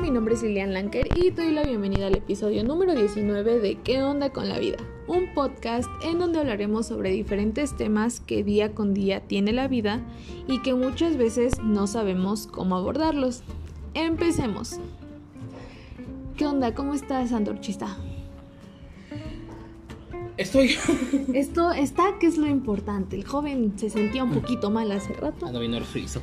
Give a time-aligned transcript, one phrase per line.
[0.00, 4.02] mi nombre es Lilian Lanker y doy la bienvenida al episodio número 19 de ¿Qué
[4.02, 4.78] onda con la vida?
[5.06, 10.00] Un podcast en donde hablaremos sobre diferentes temas que día con día tiene la vida
[10.48, 13.42] y que muchas veces no sabemos cómo abordarlos.
[13.92, 14.80] Empecemos.
[16.38, 16.74] ¿Qué onda?
[16.74, 17.98] ¿Cómo estás, Antorchista?
[20.40, 20.74] Estoy.
[21.34, 23.14] Esto está, que es lo importante.
[23.14, 25.44] El joven se sentía un poquito mal hace rato.
[25.44, 26.22] Ando bien friso.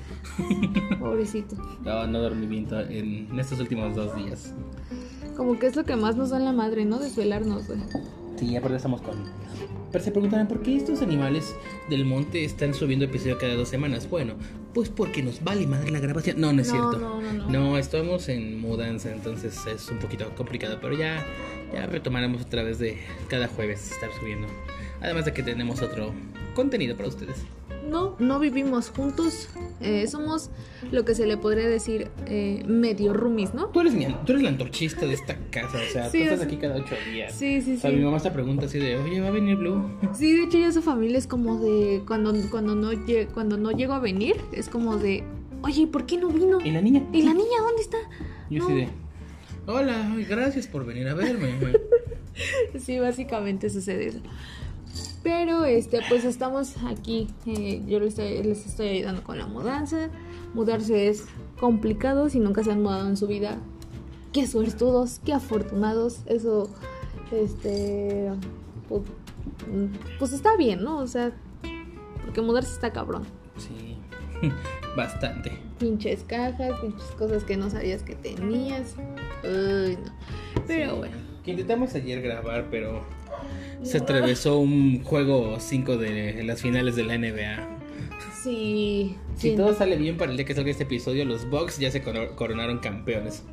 [1.00, 1.55] Pobrecito.
[1.86, 4.55] No, no dormí bien en estos últimos dos días.
[5.36, 6.98] Como que es lo que más nos da la madre, ¿no?
[6.98, 7.80] Desvelarnos, güey.
[8.38, 9.18] Sí, aparte estamos con.
[9.91, 11.55] Pero se preguntarán por qué estos animales
[11.90, 14.10] del monte están subiendo episodio cada dos semanas.
[14.10, 14.36] Bueno,
[14.73, 16.40] pues porque nos vale madre la grabación.
[16.41, 16.98] No, no es No, cierto.
[17.00, 17.50] no, no, no.
[17.50, 21.26] No, estamos en mudanza, entonces es un poquito complicado, pero ya,
[21.73, 22.98] ya retomaremos otra vez de
[23.30, 24.48] cada jueves estar subiendo.
[25.02, 26.13] Además de que tenemos otro
[26.54, 27.38] contenido para ustedes.
[27.90, 29.50] No, no vivimos juntos.
[29.80, 30.50] eh, somos
[30.91, 33.68] lo que se le podría decir eh, medio roomies, ¿no?
[33.68, 36.34] Tú eres, mi, tú eres la antorchista de esta casa, o sea, Sí, tú estás
[36.40, 37.34] o sea- aquí cada ocho días.
[37.34, 38.04] Sí, sí, O sea, mi sí.
[38.04, 39.84] mamá se pregunta así de, oye, ¿va a venir Blue?
[40.13, 42.90] Sí, de hecho ya su familia es como de cuando cuando no
[43.34, 45.24] cuando no llego a venir es como de,
[45.62, 46.60] oye, ¿por qué no vino?
[46.63, 47.04] ¿Y la niña?
[47.13, 47.98] ¿Y la niña dónde está?
[48.49, 48.65] Yo No.
[48.65, 48.90] así de,
[49.68, 51.58] hola, gracias por venir a verme.
[51.60, 51.74] güey".
[52.80, 54.20] Sí, básicamente sucede eso.
[55.23, 57.27] Pero este, pues estamos aquí.
[57.45, 60.09] eh, yo les estoy, les estoy ayudando con la mudanza.
[60.53, 61.26] Mudarse es
[61.59, 63.57] complicado si nunca se han mudado en su vida.
[64.34, 66.22] Qué suertudos, qué afortunados.
[66.28, 66.69] Eso,
[67.31, 68.31] este,
[68.88, 69.01] pues,
[70.19, 71.00] pues está bien, ¿no?
[71.00, 71.31] O sea,
[72.23, 73.23] porque mudarse está cabrón.
[73.57, 73.97] Sí,
[74.95, 75.51] bastante.
[75.79, 78.95] Pinches cajas, pinches cosas que no sabías que tenías.
[79.44, 80.12] Uy, no.
[80.68, 80.97] Pero Sí.
[80.97, 81.16] bueno.
[81.44, 83.01] Que intentamos ayer grabar, pero
[83.84, 87.67] se atravesó un juego 5 de las finales de la NBA.
[88.44, 89.16] Sí.
[89.35, 91.91] Si sí, todo sale bien para el día que salga este episodio, los Bucks ya
[91.91, 93.44] se coro- coronaron campeones.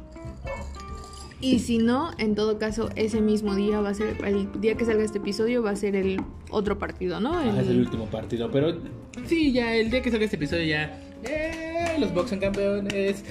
[1.41, 4.87] Y si no, en todo caso, ese mismo día va a ser, el día que
[4.87, 7.37] salga este episodio va a ser el otro partido, ¿no?
[7.39, 8.79] Ajá, es el último partido, pero
[9.27, 11.01] sí, ya el día que salga este episodio ya...
[11.29, 11.97] ¡eh!
[11.99, 13.25] Los son campeones.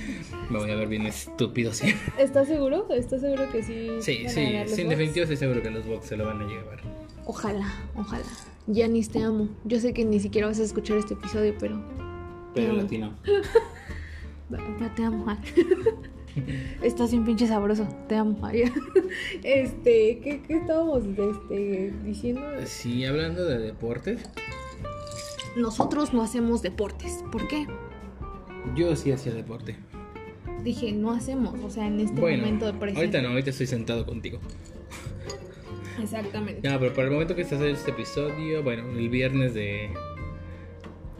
[0.50, 1.94] Me voy a ver bien estúpido, sí.
[2.18, 2.88] ¿Estás seguro?
[2.92, 3.90] ¿Estás seguro que sí?
[4.00, 6.80] Sí, sí, sí, en definitiva estoy seguro que los Bucks se lo van a llevar.
[7.26, 8.24] Ojalá, ojalá.
[8.68, 9.50] Yanis, te amo.
[9.66, 11.82] Yo sé que ni siquiera vas a escuchar este episodio, pero...
[12.54, 12.82] Pero No.
[12.84, 13.14] latino.
[14.50, 15.26] pero te amo.
[16.82, 17.88] Estás bien pinche sabroso.
[18.08, 18.40] Te amo.
[19.44, 22.42] Este, ¿qué, qué estábamos este, diciendo?
[22.66, 24.22] Sí, hablando de deportes,
[25.56, 27.24] Nosotros no hacemos deportes.
[27.32, 27.68] ¿Por qué?
[28.76, 29.76] yo sí hacía deporte.
[30.64, 31.60] Dije, no hacemos.
[31.64, 33.00] O sea, en este bueno, momento de presente.
[33.00, 34.40] ahorita no, ahorita estoy sentado contigo.
[36.02, 36.68] Exactamente.
[36.68, 39.92] No, pero para el momento que estás haciendo este episodio, bueno, el viernes de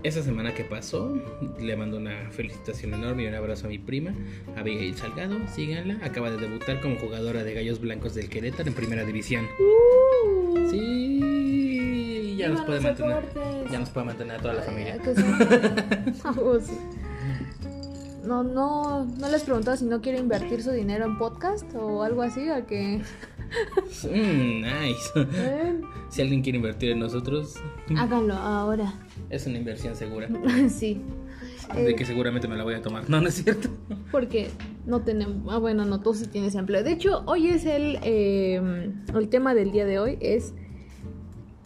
[0.02, 1.16] esa semana que pasó,
[1.60, 4.14] le mando una felicitación enorme y un abrazo a mi prima,
[4.58, 9.06] Abigail Salgado, síganla, acaba de debutar como jugadora de Gallos Blancos del Querétaro en Primera
[9.06, 9.46] División.
[9.60, 10.70] Uh.
[10.70, 11.23] Sí,
[12.38, 13.24] ya nos puede mantener,
[13.72, 14.98] ya nos puede mantener a toda la familia.
[18.26, 22.22] No, no, no les preguntaba si no quiere invertir su dinero en podcast o algo
[22.22, 23.02] así, a que
[24.10, 25.10] Mm, nice.
[25.36, 25.80] eh,
[26.10, 27.56] Si alguien quiere invertir en nosotros,
[27.98, 28.94] háganlo ahora.
[29.30, 30.28] es una inversión segura.
[30.70, 31.02] sí.
[31.76, 33.08] De Eh, que seguramente me la voy a tomar.
[33.10, 33.70] No, no es cierto.
[34.12, 34.50] porque
[34.86, 36.82] no tenemos, ah bueno, no, tú sí tienes empleo.
[36.84, 40.54] De hecho, hoy es el, eh, el tema del día de hoy es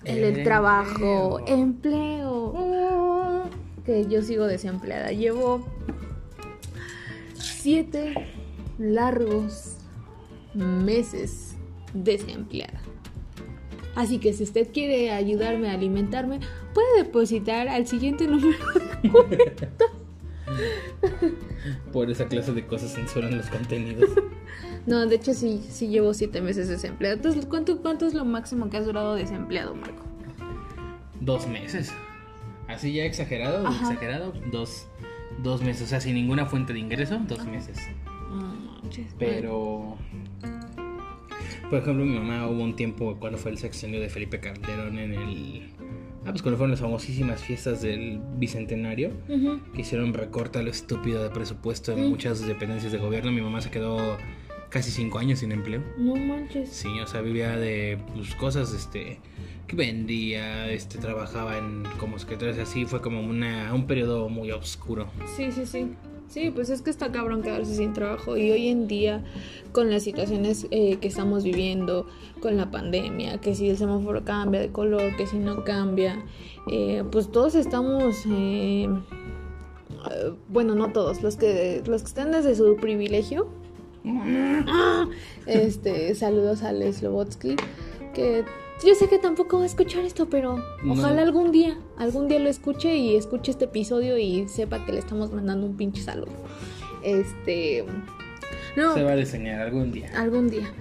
[0.07, 2.53] el, trabajo, empleo.
[2.55, 3.43] empleo.
[3.85, 5.11] Que yo sigo desempleada.
[5.11, 5.65] Llevo
[7.33, 8.13] siete
[8.77, 9.77] largos
[10.53, 11.55] meses
[11.93, 12.81] desempleada.
[13.95, 16.39] Así que si usted quiere ayudarme a alimentarme,
[16.73, 18.57] puede depositar al siguiente número
[19.01, 19.69] de cuenta.
[21.91, 24.11] Por esa clase de cosas censuran los contenidos.
[24.87, 27.17] No, de hecho sí, sí llevo siete meses desempleada.
[27.17, 30.01] Entonces, ¿cuánto, ¿cuánto es lo máximo que has durado desempleado, Marco?
[31.19, 31.93] Dos meses.
[32.69, 33.91] Así ya exagerado, Ajá.
[33.91, 34.87] exagerado, dos,
[35.43, 35.83] dos meses.
[35.83, 37.77] O sea, sin ninguna fuente de ingreso, dos meses.
[39.19, 39.97] Pero,
[41.69, 45.13] por ejemplo, mi mamá hubo un tiempo cuando fue el sexenio de Felipe Calderón en
[45.13, 45.69] el...
[46.25, 49.11] Ah, pues cuando fueron las famosísimas fiestas del Bicentenario,
[49.73, 53.59] que hicieron recorte a lo estúpido de presupuesto en muchas dependencias de gobierno, mi mamá
[53.61, 54.17] se quedó
[54.69, 55.81] casi cinco años sin empleo.
[55.97, 56.69] No manches.
[56.69, 59.19] Sí, o sea, vivía de pues, cosas, este,
[59.67, 65.07] que vendía, este, trabajaba en como secretaria, así fue como una, un periodo muy oscuro.
[65.35, 65.93] Sí, sí, sí.
[66.29, 69.23] Sí, pues es que está cabrón quedarse sin trabajo y hoy en día
[69.71, 72.05] con las situaciones eh, que estamos viviendo,
[72.41, 76.23] con la pandemia, que si el semáforo cambia de color, que si no cambia,
[76.69, 78.89] eh, pues todos estamos, eh,
[80.11, 83.47] eh, bueno, no todos, los que, los que están desde su privilegio,
[85.45, 87.55] Este, saludos a Les Lobotsky,
[88.13, 88.43] que
[88.85, 90.93] yo sé que tampoco va a escuchar esto, pero No.
[90.93, 94.99] ojalá algún día, algún día lo escuche y escuche este episodio y sepa que le
[94.99, 96.31] estamos mandando un pinche saludo.
[97.03, 97.85] Este,
[98.75, 100.11] no, Se va a diseñar algún día.
[100.15, 100.71] algún día.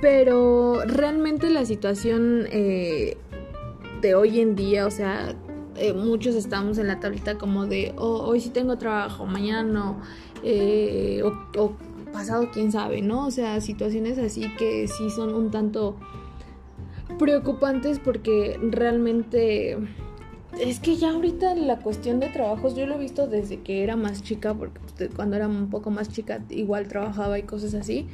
[0.00, 3.16] Pero realmente la situación eh,
[4.00, 5.34] de hoy en día, o sea,
[5.76, 10.00] eh, muchos estamos en la tablita como de, "Oh, hoy sí tengo trabajo, mañana no,
[10.42, 11.28] eh, o,
[11.60, 11.72] o
[12.14, 13.26] pasado quién sabe, ¿no?
[13.26, 15.96] O sea, situaciones así que sí son un tanto
[17.18, 19.76] preocupantes porque realmente...
[20.58, 23.96] Es que ya ahorita la cuestión de trabajos yo lo he visto desde que era
[23.96, 28.06] más chica, porque cuando era un poco más chica igual trabajaba y cosas así.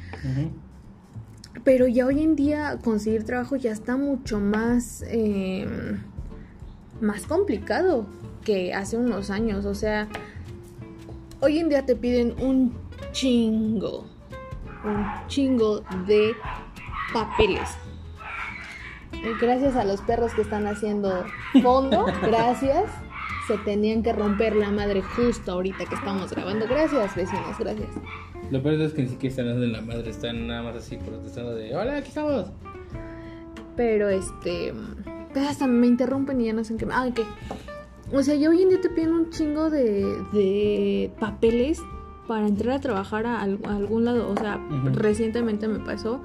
[1.63, 5.67] Pero ya hoy en día conseguir trabajo ya está mucho más, eh,
[6.99, 8.07] más complicado
[8.43, 9.65] que hace unos años.
[9.65, 10.07] O sea,
[11.41, 12.73] hoy en día te piden un
[13.11, 14.05] chingo,
[14.83, 16.33] un chingo de
[17.13, 17.69] papeles.
[19.13, 21.25] Eh, Gracias a los perros que están haciendo
[21.61, 22.85] fondo, gracias.
[23.47, 26.67] Se tenían que romper la madre justo ahorita que estamos grabando.
[26.67, 27.89] Gracias, vecinos, gracias.
[28.49, 30.97] Lo peor es que ni siquiera están dando en la madre, están nada más así
[30.97, 32.51] protestando de Hola, aquí estamos.
[33.75, 34.73] Pero este.
[35.33, 36.87] pero hasta me interrumpen y ya no sé en qué.
[36.91, 37.21] Ah, ok.
[38.13, 40.03] O sea, ya hoy en día te piden un chingo de,
[40.33, 41.81] de papeles
[42.31, 44.31] para entrar a trabajar a, al- a algún lado.
[44.31, 44.57] O sea,
[44.93, 46.21] recientemente me pasó.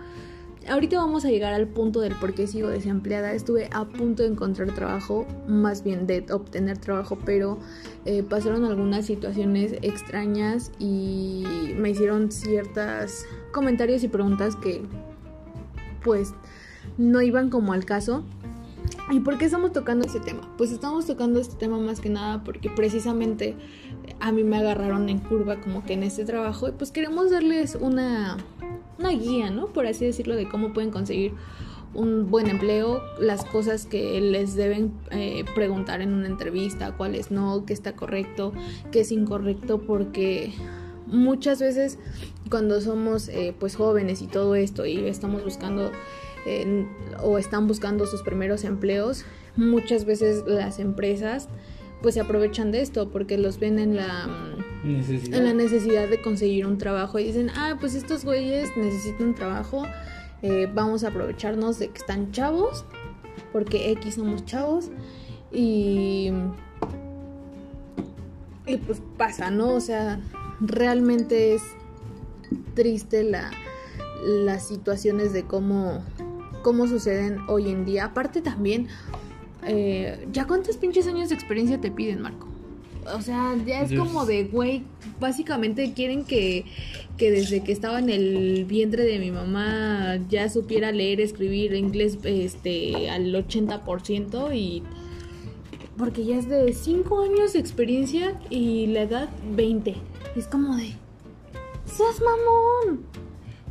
[0.68, 3.32] Ahorita vamos a llegar al punto del por qué sigo desempleada.
[3.32, 7.58] Estuve a punto de encontrar trabajo, más bien de obtener trabajo, pero
[8.04, 11.44] eh, pasaron algunas situaciones extrañas y
[11.76, 14.82] me hicieron ciertas comentarios y preguntas que
[16.04, 16.34] pues
[16.98, 18.22] no iban como al caso.
[19.10, 20.48] ¿Y por qué estamos tocando este tema?
[20.56, 23.56] Pues estamos tocando este tema más que nada porque precisamente
[24.20, 27.76] a mí me agarraron en curva como que en este trabajo y pues queremos darles
[27.80, 28.36] una,
[28.98, 29.66] una guía, ¿no?
[29.66, 31.32] Por así decirlo, de cómo pueden conseguir
[31.94, 37.64] un buen empleo, las cosas que les deben eh, preguntar en una entrevista, cuáles no,
[37.64, 38.52] qué está correcto,
[38.90, 40.52] qué es incorrecto, porque
[41.06, 41.98] muchas veces
[42.50, 45.90] cuando somos eh, pues jóvenes y todo esto y estamos buscando
[47.24, 49.24] o están buscando sus primeros empleos,
[49.56, 51.48] muchas veces las empresas
[52.02, 54.28] pues se aprovechan de esto porque los ven en la
[54.84, 55.38] Necesidad.
[55.38, 59.84] en la necesidad de conseguir un trabajo y dicen, ah, pues estos güeyes necesitan trabajo,
[60.42, 62.84] eh, vamos a aprovecharnos de que están chavos,
[63.52, 64.90] porque X somos chavos,
[65.50, 66.30] y,
[68.66, 69.74] y pues pasa, ¿no?
[69.74, 70.20] O sea,
[70.60, 71.62] realmente es
[72.74, 73.50] triste la,
[74.22, 76.04] las situaciones de cómo,
[76.62, 78.06] cómo suceden hoy en día.
[78.06, 78.88] Aparte también,
[79.66, 82.48] eh, ¿ya cuántos pinches años de experiencia te piden, Marco?
[83.14, 84.82] O sea, ya es como de, güey,
[85.20, 86.64] básicamente quieren que,
[87.16, 92.18] que desde que estaba en el vientre de mi mamá ya supiera leer, escribir inglés
[92.24, 94.82] este, al 80% y...
[95.96, 99.94] Porque ya es de 5 años de experiencia y la edad 20.
[100.34, 100.92] Es como de...
[101.86, 103.06] ¡Seas mamón!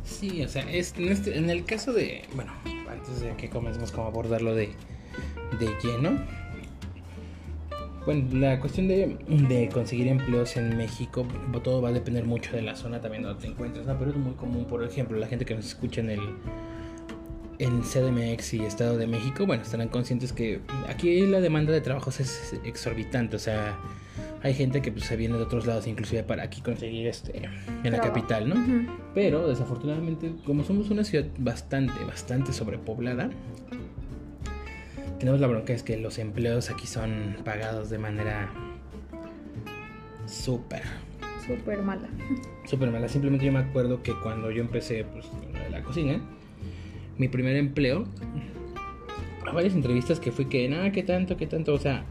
[0.02, 2.22] Sí, o sea, es, en, este- en el caso de.
[2.34, 2.52] Bueno,
[2.88, 4.70] antes de que comencemos como a abordarlo de,
[5.58, 6.18] de lleno.
[8.04, 9.16] Bueno, la cuestión de,
[9.48, 11.26] de conseguir empleos en México,
[11.64, 13.98] todo va a depender mucho de la zona también donde te encuentres, ¿no?
[13.98, 16.20] Pero es muy común, por ejemplo, la gente que nos escucha en el
[17.58, 22.20] en CDMX y Estado de México, bueno, estarán conscientes que aquí la demanda de trabajos
[22.20, 23.78] es exorbitante, o sea,
[24.42, 27.42] hay gente que pues, se viene de otros lados, inclusive para aquí conseguir este
[27.82, 28.54] en la capital, ¿no?
[28.54, 28.92] Ujú.
[29.14, 33.30] Pero desafortunadamente, como somos una ciudad bastante, bastante sobrepoblada,
[35.18, 38.50] tenemos la bronca es que los empleos aquí son pagados de manera
[40.26, 40.82] súper,
[41.46, 42.08] Súper mala.
[42.66, 43.08] súper mala.
[43.08, 46.20] Simplemente yo me acuerdo que cuando yo empecé pues, con la cocina,
[47.18, 48.04] mi primer empleo,
[49.46, 52.04] a varias entrevistas que fui que, nada, qué tanto, qué tanto, o sea,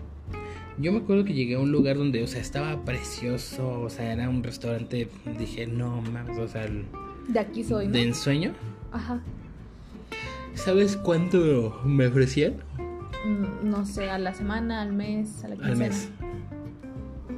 [0.78, 4.14] yo me acuerdo que llegué a un lugar donde, o sea, estaba precioso, o sea,
[4.14, 6.86] era un restaurante, dije, no mames, o sea, el-
[7.28, 7.94] De aquí soy, ¿no?
[7.94, 8.54] de ensueño.
[8.92, 9.20] Ajá.
[10.54, 12.54] ¿Sabes cuánto me ofrecían?
[13.26, 15.88] Mm, No sé, a la semana, al mes, a la Al quincena.
[15.90, 16.10] mes.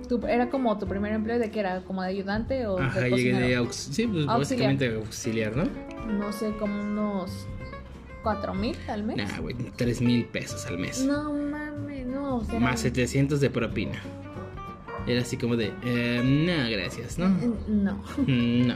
[0.08, 3.10] Tu- ¿Era como tu primer empleo de que era como de ayudante o Ajá, de
[3.10, 4.38] llegué de aux sí, pues Auxiliar.
[4.40, 5.64] básicamente auxiliar, ¿no?
[6.14, 7.46] No sé, como unos
[8.24, 9.18] cuatro mil al mes.
[9.18, 11.04] Nah, güey, tres mil pesos al mes.
[11.06, 12.42] No mames, no.
[12.60, 14.00] Más 700 de propina.
[15.08, 17.26] Era así como de, eh, no, gracias, ¿no?
[17.28, 18.02] eh, No.
[18.26, 18.76] Mm, No.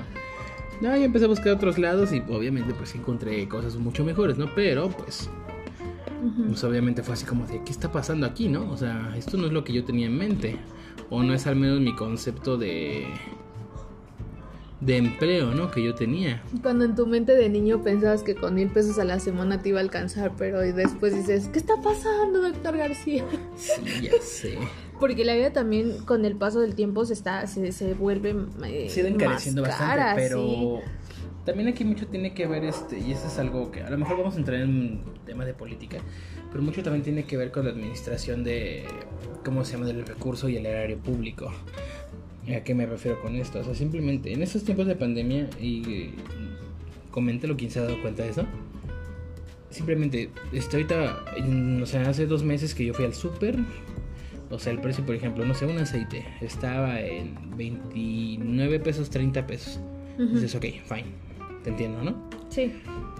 [0.82, 4.48] No, yo empecé a buscar otros lados y obviamente pues encontré cosas mucho mejores, ¿no?
[4.56, 5.30] Pero pues,
[6.48, 8.70] Pues obviamente fue así como de, ¿qué está pasando aquí, no?
[8.72, 10.58] O sea, esto no es lo que yo tenía en mente.
[11.10, 13.08] O no es al menos mi concepto de...
[14.80, 15.70] de empleo, ¿no?
[15.72, 16.42] Que yo tenía.
[16.62, 19.70] Cuando en tu mente de niño pensabas que con mil pesos a la semana te
[19.70, 23.26] iba a alcanzar, pero y después dices, ¿qué está pasando, doctor García?
[23.56, 24.58] Sí, ya sé.
[25.00, 28.36] Porque la vida también con el paso del tiempo se está se, se vuelve
[28.66, 30.92] eh, Se ha ido encareciendo más bastante, pero sí.
[31.46, 34.18] También aquí mucho tiene que ver, este, y eso es algo que a lo mejor
[34.18, 35.98] vamos a entrar en un tema de política,
[36.52, 38.86] pero mucho también tiene que ver con la administración de,
[39.44, 41.52] ¿cómo se llama?, del recurso y el erario público.
[42.56, 43.60] ¿A qué me refiero con esto?
[43.60, 46.12] O sea, simplemente en estos tiempos de pandemia, y
[47.12, 48.46] coméntelo quien se ha dado cuenta de eso,
[49.70, 51.24] simplemente, estoy ahorita,
[51.82, 53.58] o sea, hace dos meses que yo fui al súper,
[54.50, 59.48] o sea, el precio, por ejemplo, no sé, un aceite estaba en 29 pesos, 30
[59.48, 59.80] pesos.
[60.18, 61.06] Dices, ok, fine,
[61.64, 62.30] te entiendo, ¿no?
[62.50, 62.74] Sí.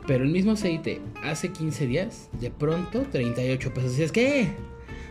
[0.08, 3.92] Pero el mismo aceite hace 15 días, de pronto 38 pesos.
[3.92, 4.50] Dices, ¿qué?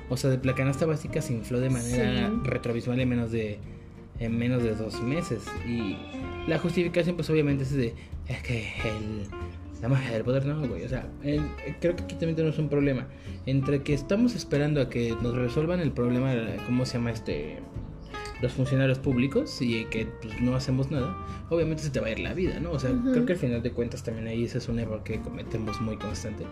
[0.08, 2.40] O sea, de la canasta básica se infló de manera Sí.
[2.44, 3.58] retrovisual en menos de
[4.18, 5.44] en menos de dos meses.
[5.66, 5.96] Y
[6.46, 7.94] la justificación, pues obviamente es de,
[8.28, 9.22] es que el,
[9.80, 10.82] la magia del poder, no, güey.
[10.84, 11.40] O sea, el-
[11.80, 13.06] creo que aquí también tenemos un problema.
[13.46, 16.34] Entre que estamos esperando a que nos resuelvan el problema,
[16.66, 17.60] ¿cómo se llama este?
[18.42, 21.14] Los funcionarios públicos y que pues, no hacemos nada,
[21.50, 22.70] obviamente se te va a ir la vida, ¿no?
[22.73, 25.20] O sea, creo que al final de cuentas también ahí ese es un error que
[25.20, 26.44] cometemos muy constante,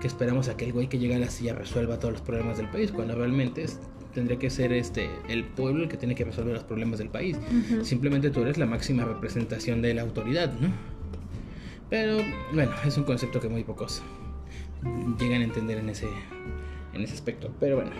[0.00, 2.56] que esperamos a que el güey que llega a la silla resuelva todos los problemas
[2.56, 3.78] del país, cuando realmente es-
[4.14, 7.36] tendría que ser este el pueblo el que tiene que resolver los problemas del país.
[7.82, 10.68] Simplemente tú eres la máxima representación de la autoridad, ¿no?
[11.90, 12.16] Pero
[12.54, 14.02] bueno, es un concepto que muy pocos
[15.18, 16.08] llegan a entender en ese,
[16.94, 17.50] en ese aspecto.
[17.60, 17.90] Pero bueno,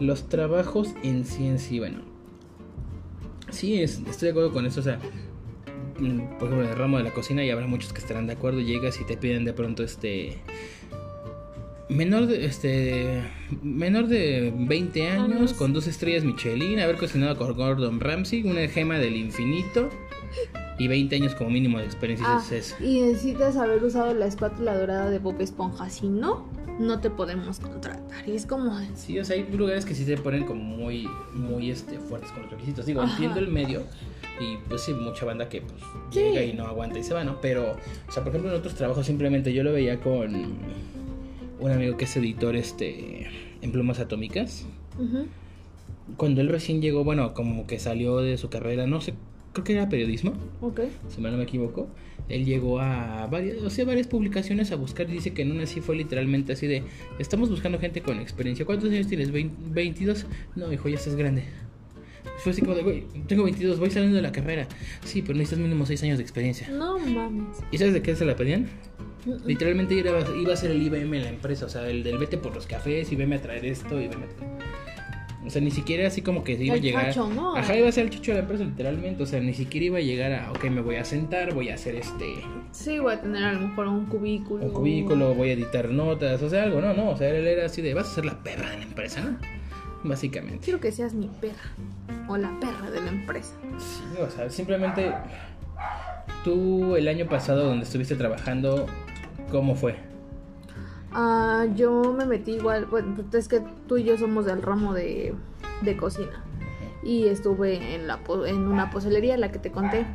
[0.00, 2.10] los trabajos en sí en sí, bueno.
[3.52, 4.80] Sí, es- estoy de acuerdo con eso.
[4.80, 4.98] O sea,
[6.00, 8.32] mm, por ejemplo, en el ramo de la cocina, y habrá muchos que estarán de
[8.32, 8.60] acuerdo.
[8.60, 10.38] Llegas y te piden de pronto este.
[11.88, 13.22] Menor de, este,
[13.62, 18.98] menor de 20 años, con dos estrellas Michelin, haber cocinado con Gordon Ramsay, una gema
[18.98, 19.90] del infinito
[20.78, 22.26] y 20 años como mínimo de experiencia.
[22.26, 25.90] Ah, es- y necesitas haber usado la espátula dorada de Bob Esponja.
[25.90, 28.28] Si no, no te podemos contratar.
[28.28, 28.78] Y es como.
[28.94, 32.42] Sí, o sea, hay lugares que sí se ponen como muy, muy este, fuertes con
[32.42, 32.86] los requisitos.
[32.86, 33.12] Digo, Ajá.
[33.12, 33.82] entiendo el medio
[34.40, 36.20] y pues sí, mucha banda que pues Sí.
[36.20, 37.40] llega y no aguanta y se va, ¿no?
[37.40, 37.72] Pero,
[38.08, 40.34] o sea, por ejemplo, en otros trabajos simplemente yo lo veía con
[41.60, 43.28] un amigo que es editor este,
[43.60, 44.66] en plumas atómicas.
[46.16, 49.14] Cuando él recién llegó, bueno, como que salió de su carrera, no sé,
[49.52, 50.80] creo que era periodismo, Ok.
[51.08, 51.88] si mal no me equivoco.
[52.28, 55.66] Él llegó a varias, o sea, varias publicaciones a buscar y dice que en una
[55.66, 56.84] sí fue literalmente así de,
[57.18, 58.64] estamos buscando gente con experiencia.
[58.64, 59.32] ¿Cuántos años tienes?
[59.32, 60.24] ¿Vein- ¿22?
[60.54, 61.42] No, hijo, ya estás grande.
[62.38, 64.66] Fue así como de, güey, tengo 22, voy saliendo de la carrera.
[65.04, 66.68] Sí, pero necesitas mínimo 6 años de experiencia.
[66.70, 67.58] No mames.
[67.70, 68.68] ¿Y sabes de qué se la pedían?
[69.46, 72.38] Literalmente iba, iba a ser el IBM en la empresa, o sea, el del vete
[72.38, 74.52] por los cafés y veme a traer esto y veme a traer...
[75.44, 77.06] O sea, ni siquiera así como que iba a llegar...
[77.06, 77.56] chacho, ¿no?
[77.56, 79.98] Ajá, iba a ser el chicho de la empresa literalmente, o sea, ni siquiera iba
[79.98, 82.36] a llegar a, ok, me voy a sentar, voy a hacer este...
[82.70, 84.64] Sí, voy a tener a lo mejor un cubículo.
[84.64, 87.66] Un cubículo, voy a editar notas, o sea, algo, no, no, o sea, él era
[87.66, 89.36] así de, vas a ser la perra de la empresa, ¿no?
[90.04, 90.60] Básicamente.
[90.64, 91.72] Quiero que seas mi perra.
[92.28, 93.54] O la perra de la empresa.
[93.78, 95.12] Sí, o sea, simplemente
[96.44, 98.86] tú el año pasado donde estuviste trabajando,
[99.50, 99.96] ¿cómo fue?
[101.14, 102.86] Ah, yo me metí igual.
[102.86, 105.34] Bueno, es que tú y yo somos del ramo de,
[105.82, 106.44] de cocina.
[107.02, 110.06] Y estuve en, la, en una pozelería, la que te conté.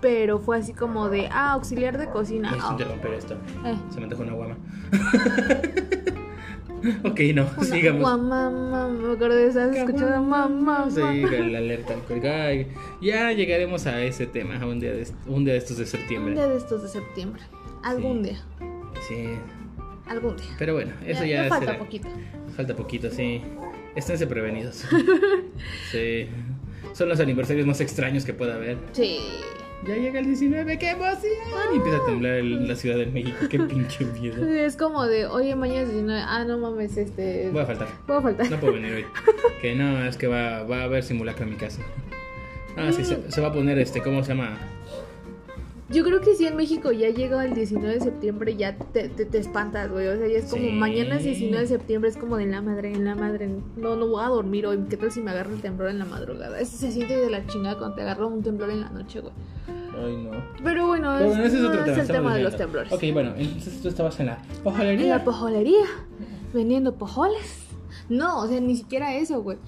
[0.00, 2.50] Pero fue así como de, ah, auxiliar de cocina.
[2.50, 3.34] Necesito Ah, interromper esto.
[3.64, 3.76] eh.
[3.90, 4.56] Se me antojó una guama.
[7.04, 8.00] ok, no, Una sigamos.
[8.00, 10.88] guamama, me acuerdo de esa escuchada mamá.
[10.90, 11.94] Sí, la alerta.
[13.00, 16.34] Ya llegaremos a ese tema un día de, un día de estos de Un septiembre.
[16.34, 17.42] día de estos de septiembre.
[17.84, 18.30] Algún Sí.
[18.30, 18.42] día.
[19.08, 19.28] Sí,
[20.12, 20.46] Algún día.
[20.58, 22.08] pero bueno, eso ya, falta será- poquito.
[22.56, 23.40] Falta poquito, sí.
[23.94, 24.84] Esténse prevenidos.
[25.90, 26.28] sí.
[26.92, 28.76] Son los aniversarios más extraños que pueda haber.
[28.92, 29.18] Sí.
[29.86, 31.32] Ya llega el 19, ¡qué emoción!
[31.72, 33.36] Y empieza a temblar el- la Ciudad de México.
[33.50, 34.46] ¡Qué pinche miedo!
[34.46, 36.20] Es como de, oye, mañana es 19.
[36.24, 37.50] Ah, no mames, este.
[37.50, 37.88] Voy a faltar.
[38.06, 38.50] Voy a faltar.
[38.50, 39.04] No puedo venir hoy.
[39.60, 41.82] Que no, es que va, va a haber simulacro en mi casa.
[42.76, 44.56] Ah, sí, se, se va a poner este, ¿cómo se llama?
[45.92, 49.24] Yo creo que si en México ya llega el 19 de septiembre, ya te, te,
[49.26, 50.08] te espantas, güey.
[50.08, 50.70] O sea, ya es como Sí.
[50.72, 53.48] mañana es 19 de septiembre, es como de la madre, en la madre.
[53.76, 54.78] No, no voy a dormir hoy.
[54.88, 56.58] ¿Qué tal si me agarra el temblor en la madrugada?
[56.60, 59.34] Eso se siente de la chingada cuando te agarra un temblor en la noche, güey.
[59.68, 60.30] Ay, no.
[60.64, 61.96] Pero bueno, Pero es, ese es no otro tema.
[61.96, 62.92] es el tema de los temblores.
[62.92, 65.16] Ok, bueno, entonces tú estabas en la En hojalería.
[65.18, 65.84] la pojolería,
[66.54, 67.66] vendiendo pojoles.
[68.08, 69.58] No, o sea, ni siquiera eso, güey.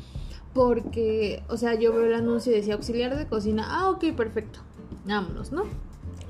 [0.55, 3.65] Porque, o sea, yo veo el anuncio y decía auxiliar de cocina.
[3.69, 4.61] Ah, ok, perfecto.
[5.05, 5.65] Vámonos, ¿no?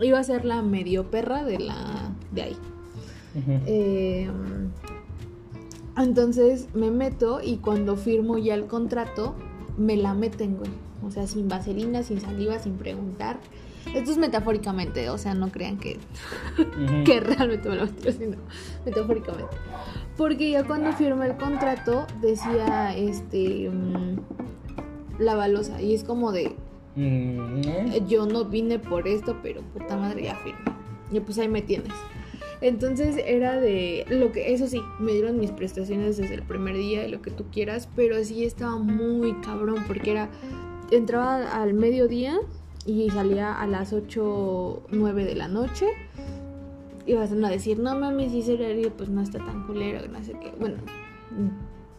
[0.01, 2.57] Iba a ser la medio perra de la de ahí.
[3.67, 4.31] Eh,
[5.97, 9.35] entonces me meto y cuando firmo ya el contrato,
[9.77, 10.71] me la meten, güey.
[11.07, 13.39] O sea, sin vaselina, sin saliva, sin preguntar.
[13.95, 15.99] Esto es metafóricamente, o sea, no crean que,
[17.05, 18.39] que realmente me lo estoy haciendo
[18.85, 19.55] metafóricamente.
[20.17, 24.17] Porque ya cuando firmé el contrato decía, este, mm,
[25.19, 25.83] la balosa.
[25.83, 26.57] Y es como de,
[26.97, 30.61] Mm, yo no vine por esto, pero puta madre ya firmé.
[31.11, 31.93] Y pues ahí me tienes.
[32.61, 37.07] Entonces era de lo que, eso sí, me dieron mis prestaciones desde el primer día
[37.07, 40.31] y lo que tú quieras, pero sí estaba muy cabrón porque era,
[40.91, 42.39] entraba al mediodía
[42.87, 45.87] y salía a las 8, 9 de la noche.
[47.07, 50.33] Y vas a decir, no mames, ese horario pues no está tan culero, no sé
[50.41, 50.51] qué.
[50.59, 50.77] Bueno,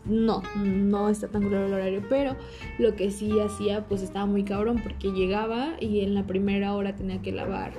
[0.06, 2.36] no, no está tan culero el horario, pero
[2.78, 6.96] lo que sí hacía pues estaba muy cabrón porque llegaba y en la primera hora
[6.96, 7.74] tenía que lavar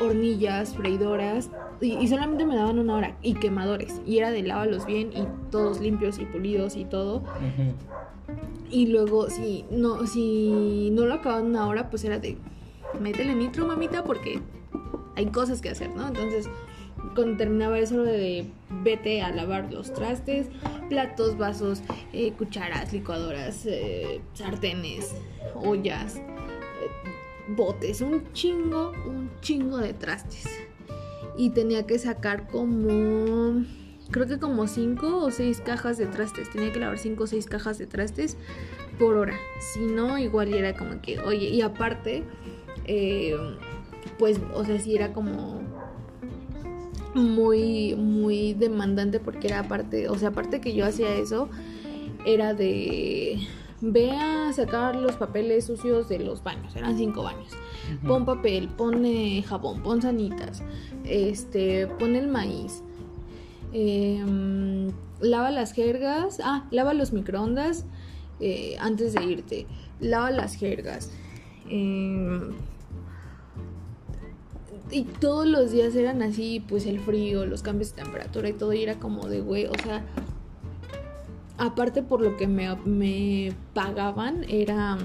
[0.00, 1.50] hornillas, freidoras
[1.80, 5.26] y, y solamente me daban una hora y quemadores y era de lávalos bien y
[5.50, 7.22] todos limpios y pulidos y todo
[8.70, 12.36] y luego si no si no lo acababan una hora pues era de
[13.00, 14.40] métele nitro mamita porque
[15.16, 16.08] hay cosas que hacer, ¿no?
[16.08, 16.48] Entonces
[17.14, 18.46] cuando terminaba eso de
[18.82, 20.48] vete a lavar los trastes,
[20.88, 21.82] platos, vasos,
[22.12, 25.14] eh, cucharas, licuadoras, eh, sartenes,
[25.54, 26.22] ollas, eh,
[27.48, 30.46] botes, un chingo, un chingo de trastes.
[31.36, 33.64] Y tenía que sacar como,
[34.10, 36.50] creo que como cinco o seis cajas de trastes.
[36.50, 38.36] Tenía que lavar cinco o seis cajas de trastes
[38.98, 39.36] por hora.
[39.72, 42.22] Si no, igual era como que, oye, y aparte,
[44.18, 45.63] pues, o sea, sí era como
[47.14, 51.48] muy, muy demandante porque era aparte, o sea, aparte que yo hacía eso,
[52.26, 53.38] era de
[53.80, 57.52] ve a sacar los papeles sucios de los baños, eran cinco baños.
[58.06, 60.62] Pon papel, pon eh, jabón, pon sanitas,
[61.04, 62.82] este, pon el maíz,
[63.72, 64.90] em,
[65.20, 67.84] lava las jergas, ah, lava los microondas
[68.40, 69.66] eh, antes de irte,
[70.00, 71.10] lava las jergas.
[74.90, 78.72] Y todos los días eran así, pues el frío, los cambios de temperatura y todo,
[78.72, 80.04] y era como de, güey, o sea,
[81.58, 84.98] aparte por lo que me, me pagaban, era,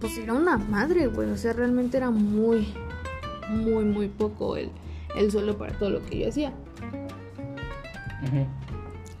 [0.00, 2.66] pues era una madre, güey, o sea, realmente era muy,
[3.50, 4.70] muy, muy poco el,
[5.16, 6.52] el sueldo para todo lo que yo hacía.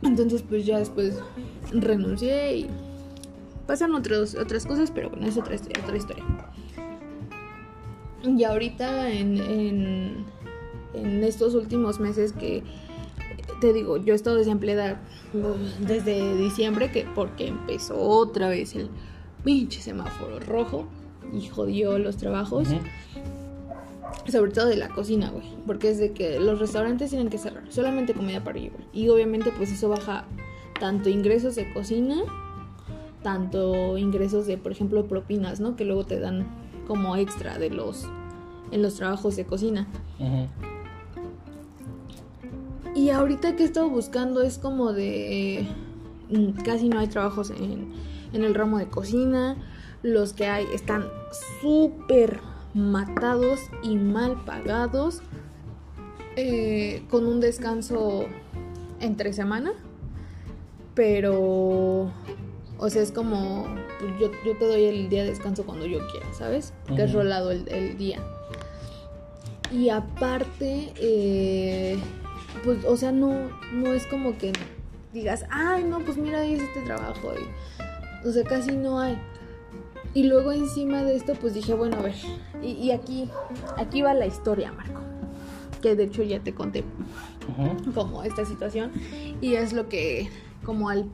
[0.02, 1.18] Entonces, pues ya después
[1.72, 2.70] renuncié y
[3.66, 5.56] pasan otros, otras cosas, pero bueno, es otra.
[5.56, 6.24] Otra historia.
[8.26, 10.24] Y ahorita en, en,
[10.94, 12.62] en estos últimos meses que
[13.60, 15.00] te digo, yo he estado desempleada
[15.34, 18.88] uh, desde diciembre, que porque empezó otra vez el
[19.42, 20.86] pinche semáforo rojo
[21.32, 22.68] y jodió los trabajos.
[24.30, 25.44] Sobre todo de la cocina, güey.
[25.66, 27.64] Porque es de que los restaurantes tienen que cerrar.
[27.70, 28.80] Solamente comida para llevar.
[28.92, 30.24] Y obviamente pues eso baja
[30.80, 32.22] tanto ingresos de cocina,
[33.22, 35.76] tanto ingresos de, por ejemplo, propinas, ¿no?
[35.76, 36.46] Que luego te dan
[36.86, 38.06] como extra de los
[38.70, 39.86] en los trabajos de cocina.
[42.94, 45.66] Y ahorita que he estado buscando es como de
[46.30, 47.92] mm, casi no hay trabajos en,
[48.32, 49.56] en el ramo de cocina.
[50.02, 51.04] Los que hay están
[51.60, 52.40] súper
[52.74, 55.22] matados y mal pagados.
[56.36, 58.26] eh, con un descanso
[59.00, 59.72] entre semana.
[60.94, 62.12] Pero,
[62.78, 63.66] o sea, es como,
[64.00, 66.72] pues, yo, yo te doy el día de descanso cuando yo quiera, ¿sabes?
[66.86, 67.18] Porque es Ujú.
[67.20, 68.20] rolado el, el día.
[69.72, 71.96] Y aparte, eh,
[72.64, 74.52] pues, o sea, no, no es como que
[75.12, 77.32] digas, ay, no, pues mira, ahí es este trabajo.
[77.34, 79.16] Y, o sea, casi no hay.
[80.12, 82.14] Y luego encima de esto, pues dije, bueno, a ver,
[82.62, 83.28] y, y aquí,
[83.76, 85.00] aquí va la historia, Marco.
[85.82, 86.84] Que de hecho ya te conté
[87.94, 88.92] como esta situación.
[89.40, 90.28] Y es lo que,
[90.64, 91.06] como al,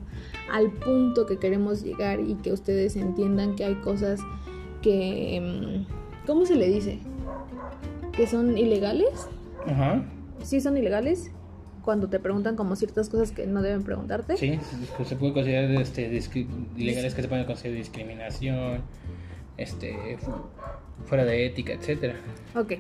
[0.51, 4.21] al punto que queremos llegar y que ustedes entiendan que hay cosas
[4.83, 6.99] que, mm, ¿cómo se le dice?
[8.13, 9.29] Que son ilegales.
[9.67, 10.05] Ajá.
[10.43, 11.31] Sí son ilegales
[11.85, 14.37] cuando te preguntan como ciertas cosas que no deben preguntarte.
[14.37, 14.59] Sí,
[14.99, 16.07] se- se puede considerar este,
[16.77, 18.83] ilegales que se pueden considerar discriminación,
[19.57, 20.33] este, fu-
[21.07, 22.15] fuera de ética, etcétera.
[22.55, 22.75] Ok,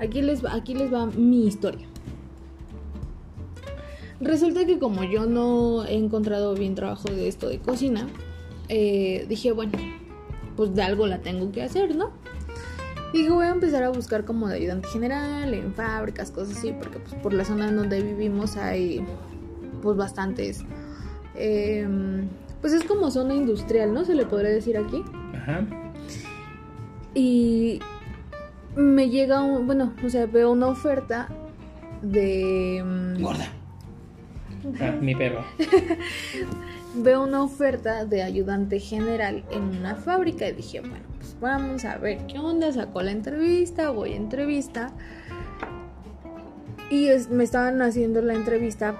[0.00, 1.86] aquí les, va, aquí les va mi historia.
[4.20, 8.06] Resulta que como yo no he encontrado bien trabajo de esto de cocina,
[8.68, 9.72] eh, dije, bueno,
[10.56, 12.10] pues de algo la tengo que hacer, ¿no?
[13.12, 16.98] Dije, voy a empezar a buscar como de ayudante general, en fábricas, cosas así, porque
[16.98, 19.04] pues por la zona en donde vivimos hay
[19.82, 20.64] pues bastantes...
[21.34, 21.88] eh,
[22.60, 24.04] pues es como zona industrial, ¿no?
[24.04, 25.02] Se le podría decir aquí.
[25.34, 25.66] Ajá.
[27.14, 27.80] Y
[28.76, 31.28] me llega un, bueno, o sea, veo una oferta
[32.02, 33.48] de mm, Gorda.
[34.80, 35.44] Ah, mi perro.
[36.94, 41.98] veo una oferta de ayudante general en una fábrica y dije, bueno, pues vamos a
[41.98, 44.92] ver qué onda, sacó la entrevista, voy a entrevista.
[46.90, 48.96] Y me estaban haciendo la entrevista,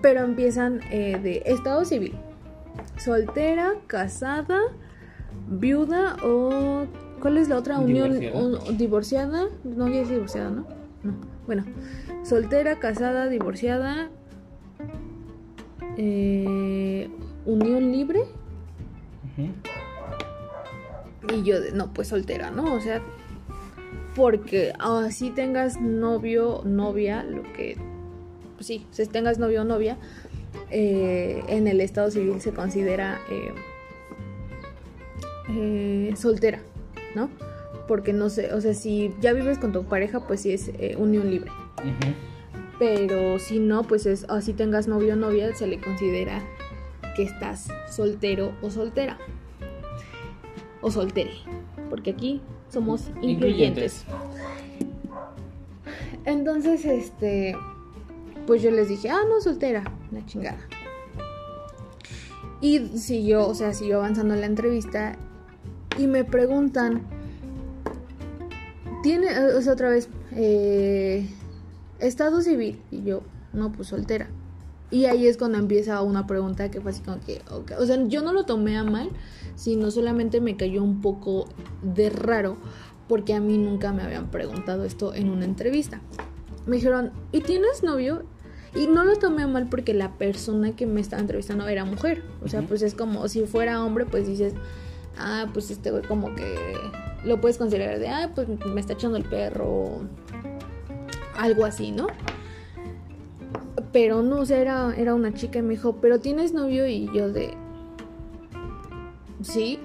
[0.00, 2.14] pero empiezan eh, de estado civil.
[2.96, 4.58] Soltera, casada,
[5.48, 6.86] viuda o...
[7.20, 8.18] ¿Cuál es la otra unión?
[8.78, 9.48] Divorciada.
[9.62, 10.66] No, ya es divorciada, ¿no?
[11.02, 11.12] No.
[11.46, 11.64] Bueno,
[12.24, 14.08] soltera, casada, divorciada,
[15.96, 17.08] eh,
[17.44, 18.20] unión libre.
[21.32, 22.74] Y yo, no, pues soltera, ¿no?
[22.74, 23.00] O sea,
[24.14, 27.76] porque así tengas novio, novia, lo que,
[28.56, 29.96] pues sí, si tengas novio o novia,
[30.70, 33.54] eh, en el estado civil se considera eh,
[35.50, 36.60] eh, soltera,
[37.14, 37.30] ¿no?
[37.88, 41.30] Porque no sé, o sea, si ya vives con tu pareja, pues sí es unión
[41.30, 41.50] libre.
[42.80, 46.42] Pero si no, pues es así tengas novio o novia, se le considera
[47.14, 49.18] que estás soltero o soltera.
[50.80, 51.32] O soltere.
[51.90, 52.40] Porque aquí
[52.70, 54.06] somos incluyentes.
[56.24, 57.54] Entonces, este,
[58.46, 60.66] pues yo les dije, ah, no, soltera, la chingada.
[62.62, 65.18] Y siguió, o sea, siguió avanzando en la entrevista
[65.98, 67.02] y me preguntan,
[69.02, 71.28] ¿tiene, o sea, otra vez, eh,
[72.00, 72.80] estado civil?
[72.90, 74.28] Y yo, no, pues soltera.
[74.90, 77.42] Y ahí es cuando empieza una pregunta que fue así como que,
[77.78, 79.10] o sea, yo no lo tomé a mal,
[79.54, 81.48] sino solamente me cayó un poco
[81.82, 82.56] de raro
[83.08, 86.00] porque a mí nunca me habían preguntado esto en una entrevista.
[86.66, 88.24] Me dijeron, ¿y tienes novio?
[88.74, 92.22] Y no lo tomé a mal porque la persona que me estaba entrevistando era mujer.
[92.44, 94.54] O sea, pues es como si fuera hombre, pues dices,
[95.18, 96.54] ah, pues este güey como que
[97.24, 100.02] lo puedes considerar de, ah, pues me está echando el perro.
[101.40, 102.08] Algo así, ¿no?
[103.92, 107.10] Pero no, o sea, era, era una chica y me dijo, pero tienes novio y
[107.14, 107.54] yo de...
[109.40, 109.78] Sí.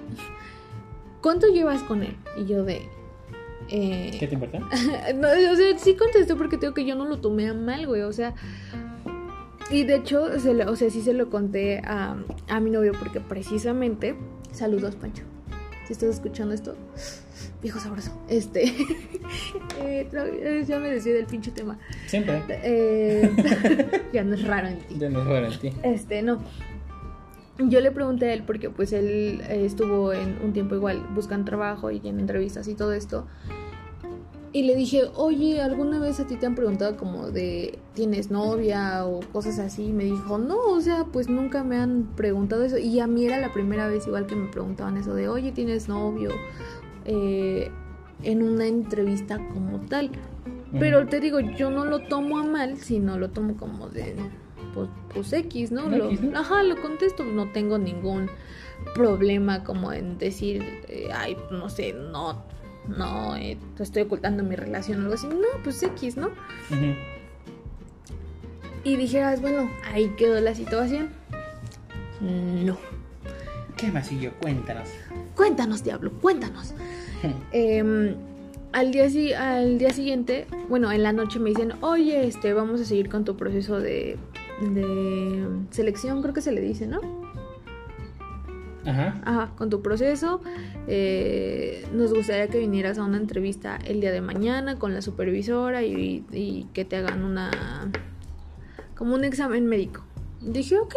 [1.22, 2.14] ¿Cuánto llevas con él?
[2.36, 2.82] Y yo de...
[3.70, 4.14] Eh...
[4.20, 4.58] ¿Qué te importa?
[5.14, 8.02] no, o sea, sí contesté porque tengo que yo no lo tomé a mal, güey.
[8.02, 8.34] O sea...
[9.70, 12.16] Y de hecho, se o sea, sí se lo conté a,
[12.48, 14.14] a mi novio porque precisamente...
[14.52, 15.22] Saludos, Pancho.
[15.86, 16.76] Si estás escuchando esto,
[17.66, 18.12] viejo sabroso.
[18.28, 18.72] Este.
[19.78, 21.78] Eh, ya me decía del pinche tema.
[22.06, 22.42] Siempre.
[22.48, 23.30] Eh,
[24.12, 24.96] ya no es raro en ti.
[24.98, 25.72] Ya no es raro en ti.
[25.82, 26.38] Este, no.
[27.58, 31.44] Yo le pregunté a él porque pues él eh, estuvo en un tiempo igual buscando
[31.44, 33.26] trabajo y en entrevistas y todo esto.
[34.52, 39.04] Y le dije, oye, ¿alguna vez a ti te han preguntado como de tienes novia
[39.04, 39.88] o cosas así?
[39.88, 42.78] Y me dijo, no, o sea, pues nunca me han preguntado eso.
[42.78, 45.88] Y a mí era la primera vez igual que me preguntaban eso de, oye, ¿tienes
[45.88, 46.30] novio?
[47.06, 47.70] Eh,
[48.22, 50.10] en una entrevista como tal.
[50.78, 54.16] Pero te digo, yo no lo tomo a mal, sino lo tomo como de,
[54.74, 55.88] pues, pues X, ¿no?
[55.88, 58.28] Lo, Ajá, lo contesto, no tengo ningún
[58.94, 62.42] problema como en decir, eh, ay, no sé, no,
[62.88, 65.28] no, eh, estoy ocultando mi relación o algo así.
[65.28, 66.30] No, pues X, ¿no?
[68.84, 71.10] Y dijeras, bueno, ahí quedó la situación.
[72.20, 72.76] No.
[73.76, 74.32] ¿Qué más, yo?
[74.40, 74.88] Cuéntanos.
[75.34, 76.74] Cuéntanos, diablo, cuéntanos.
[77.52, 78.14] Em,
[78.72, 79.04] al, día,
[79.56, 83.24] al día siguiente, bueno, en la noche me dicen, oye, este, vamos a seguir con
[83.24, 84.16] tu proceso de,
[84.60, 87.00] de selección, creo que se le dice, ¿no?
[88.86, 89.20] Ajá.
[89.24, 90.40] Ajá, con tu proceso.
[90.86, 95.82] Eh, nos gustaría que vinieras a una entrevista el día de mañana con la supervisora
[95.82, 97.50] y, y que te hagan una.
[98.94, 100.02] como un examen médico.
[100.40, 100.94] Dije, ok.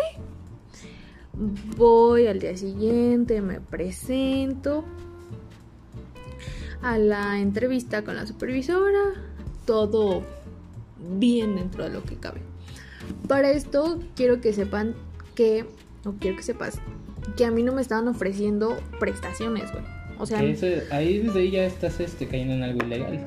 [1.78, 4.84] Voy al día siguiente, me presento
[6.82, 9.14] a la entrevista con la supervisora,
[9.66, 10.24] todo
[11.18, 12.42] bien dentro de lo que cabe.
[13.30, 14.96] Para esto quiero que sepan
[15.34, 15.66] que,
[16.04, 16.80] o quiero que sepas,
[17.38, 19.86] que a mí no me estaban ofreciendo prestaciones, güey.
[20.18, 23.24] O sea, ahí desde ahí ya estás este, cayendo en algo ilegal.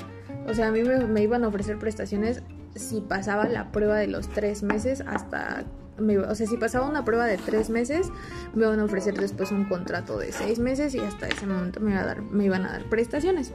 [0.46, 2.42] O sea, a mí me, me iban a ofrecer prestaciones
[2.74, 5.64] si pasaba la prueba de los tres meses hasta
[5.98, 8.10] o sea, si pasaba una prueba de tres meses,
[8.54, 11.92] me iban a ofrecer después un contrato de seis meses y hasta ese momento me,
[11.92, 13.52] iba a dar, me iban a dar prestaciones.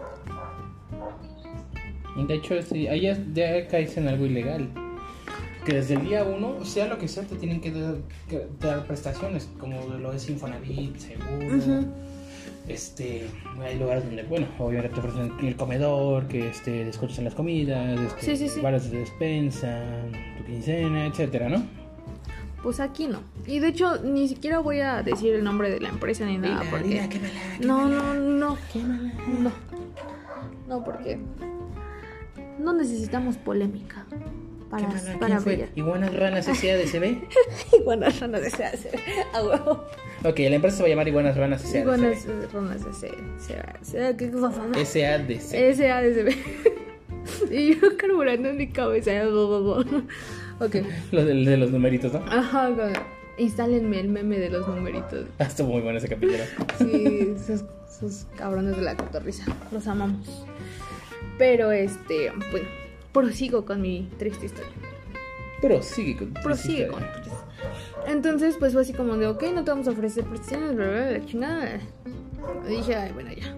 [2.16, 4.70] De hecho, sí, ahí ya, caes en algo ilegal.
[5.66, 7.72] Que desde el día uno, sea lo que sea, te tienen que
[8.60, 11.86] dar, prestaciones, como lo es Infonavit, seguro.
[12.68, 13.28] Este,
[13.62, 18.00] hay lugares donde, bueno, obviamente te ofrecen el comedor, que este, descuentos en las comidas,
[18.00, 19.86] este, sí, de despensa,
[20.38, 21.64] tu quincena, etcétera, ¿no?
[22.64, 23.22] Pues aquí no.
[23.46, 26.64] Y de hecho, ni siquiera voy a decir el nombre de la empresa ni nada.
[26.70, 27.08] porque...
[27.62, 28.58] no, no, no,
[29.40, 29.52] no.
[30.68, 31.18] No, porque
[32.60, 34.06] no necesitamos polémica.
[34.70, 34.90] para,
[35.20, 35.40] para.
[35.76, 37.24] Iguanas Ranas SADCB.
[37.80, 39.00] Iguanas ranas de SADCB.
[39.34, 39.86] A huevo.
[40.26, 41.80] ok, la empresa se va a llamar Iguanas Ranas SADCB.
[41.82, 44.18] Iguanas ranas de SADCB.
[44.18, 44.62] ¿Qué cosa?
[44.84, 45.76] SADC.
[45.76, 46.36] SADCB.
[47.52, 49.12] Y yo carburando en mi cabeza.
[50.60, 50.76] Ok.
[51.12, 52.20] Lo de, de los numeritos, ¿no?
[52.32, 52.70] Ajá,
[53.38, 55.26] instálenme el meme de los numeritos.
[55.40, 56.44] Ah, Estuvo muy bueno ese capítulo.
[56.80, 59.46] Sí, esos, esos cabrones de la cotorriza.
[59.72, 60.46] Los amamos.
[61.38, 62.68] Pero este, bueno,
[63.14, 64.72] prosigo con mi triste historia.
[65.62, 66.34] Pero sigue con.
[66.34, 67.04] Prosigue con.
[68.08, 70.96] Entonces, pues fue así como de, ok, no te vamos a ofrecer prestaciones, bla, bla,
[71.02, 71.80] bla, la chingada.
[72.68, 73.57] Dije, ay, bueno, ya.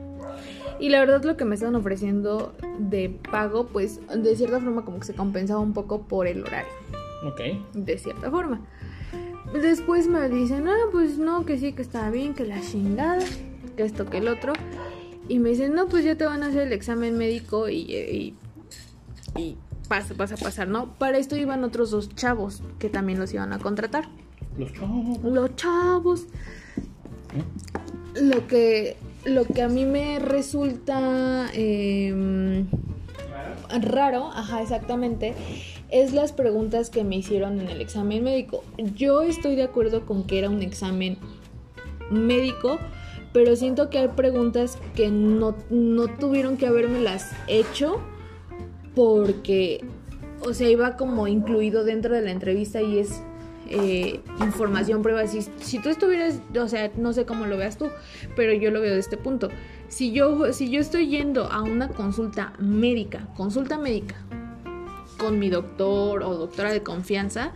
[0.79, 4.99] Y la verdad lo que me estaban ofreciendo de pago, pues de cierta forma como
[4.99, 6.71] que se compensaba un poco por el horario,
[7.27, 7.41] Ok.
[7.73, 8.61] de cierta forma.
[9.53, 13.25] Después me dicen, ah, pues no, que sí, que está bien, que la chingada,
[13.75, 14.53] que esto, que el otro.
[15.27, 18.35] Y me dicen, no, pues ya te van a hacer el examen médico y, y,
[19.35, 20.93] y pasa, vas a pasar, ¿no?
[20.97, 24.07] Para esto iban otros dos chavos que también los iban a contratar.
[24.57, 25.23] Los chavos.
[25.23, 26.25] Los chavos.
[28.21, 32.67] Lo que, lo que a mí me resulta em,
[33.81, 35.33] raro, ajá, exactamente,
[35.89, 38.63] es las preguntas que me hicieron en el examen médico.
[38.95, 41.17] Yo estoy de acuerdo con que era un examen
[42.11, 42.79] médico,
[43.33, 48.01] pero siento que hay preguntas que no, no tuvieron que habérmelas hecho
[48.95, 49.85] porque,
[50.41, 53.21] o sea, iba como incluido dentro de la entrevista y es
[53.69, 55.25] eh, información prueba.
[55.27, 57.87] Si, si tú estuvieras, o sea, no sé cómo lo veas tú,
[58.35, 59.49] pero yo lo veo de este punto.
[59.87, 64.15] Si yo, si yo estoy yendo a una consulta médica, consulta médica,
[65.17, 67.53] con mi doctor o doctora de confianza,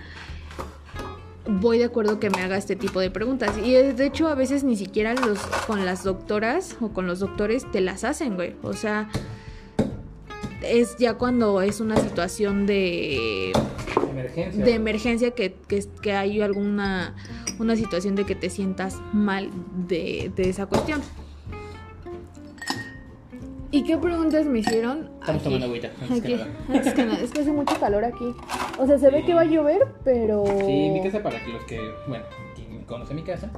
[1.46, 3.58] voy de acuerdo que me haga este tipo de preguntas.
[3.58, 7.70] Y de hecho, a veces ni siquiera los, con las doctoras o con los doctores
[7.72, 8.56] te las hacen, güey.
[8.62, 9.10] O sea,
[10.64, 13.52] es ya cuando es una situación de
[14.12, 14.64] Emergencia.
[14.66, 17.16] de emergencia que, que, que hay alguna
[17.60, 19.50] una situación de que te sientas mal
[19.88, 21.02] de, de esa cuestión.
[23.72, 25.10] ¿Y qué preguntas me hicieron?
[25.20, 25.44] Estamos Aquí.
[25.46, 25.90] tomando agüita.
[26.02, 26.48] Antes que nada.
[26.70, 28.36] Antes que nada, es que hace mucho calor aquí.
[28.78, 30.44] O sea, se ve que va a llover, pero.
[30.46, 32.24] Sí, mi casa para los que, bueno,
[32.56, 33.50] quien conoce mi casa,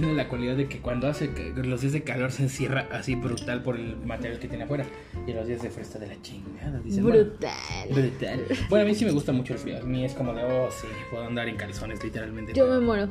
[0.00, 3.62] tiene la cualidad de que cuando hace los días de calor se encierra así brutal
[3.62, 4.84] por el material que tiene afuera.
[5.24, 7.04] Y los días de frío está de la chingada, dicen.
[7.04, 7.88] bueno, Brutal.
[7.92, 8.44] brutal.
[8.68, 9.78] Bueno, a mí sí me gusta mucho el frío.
[9.78, 12.52] A mí es como de, oh, sí, puedo andar en calzones literalmente.
[12.54, 13.08] Yo me muero.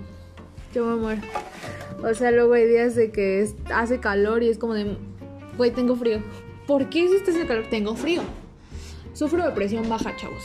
[0.76, 1.22] Yo me muero.
[2.04, 4.98] O sea, luego hay días de que es- hace calor y es como de,
[5.58, 6.22] güey, tengo frío.
[6.68, 7.66] ¿Por qué si está haciendo calor?
[7.70, 8.22] Tengo frío.
[9.14, 10.44] Sufro de presión baja, chavos.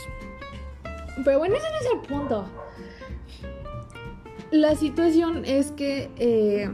[1.25, 2.45] Pero bueno, ese no es el punto.
[4.51, 6.69] La situación es que, eh,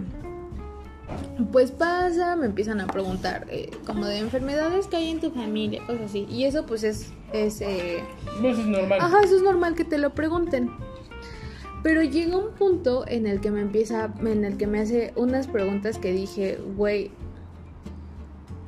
[1.51, 5.85] pues pasa, me empiezan a preguntar eh, como de enfermedades que hay en tu familia,
[5.85, 6.25] cosas así.
[6.29, 8.01] Y eso pues es, es eh,
[8.39, 8.99] Pues es normal.
[9.01, 10.71] Ajá, eso es normal que te lo pregunten.
[11.83, 15.47] Pero llega un punto en el que me empieza, en el que me hace unas
[15.47, 17.11] preguntas que dije, güey,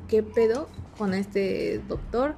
[0.06, 0.68] ¿qué pedo
[0.98, 2.36] con este doctor?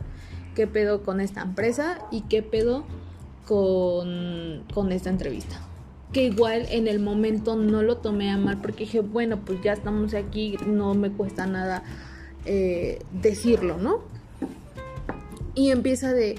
[0.55, 1.99] ¿Qué pedo con esta empresa?
[2.11, 2.85] ¿Y qué pedo
[3.47, 5.61] con, con esta entrevista?
[6.13, 9.73] Que igual en el momento no lo tomé a mal porque dije, bueno, pues ya
[9.73, 11.85] estamos aquí, no me cuesta nada
[12.45, 14.01] eh, decirlo, ¿no?
[15.55, 16.37] Y empieza de,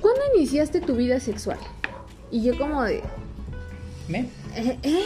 [0.00, 1.58] ¿cuándo iniciaste tu vida sexual?
[2.30, 3.02] Y yo como de,
[4.08, 4.20] ¿Me?
[4.54, 4.78] ¿eh?
[4.82, 5.04] ¿eh?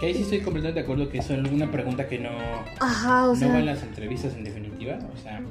[0.00, 2.30] Que ahí sí estoy completamente de acuerdo que eso es una pregunta que no,
[2.78, 3.48] Ajá, o no sea...
[3.48, 4.98] va en las entrevistas en definitiva.
[5.12, 5.42] O sea,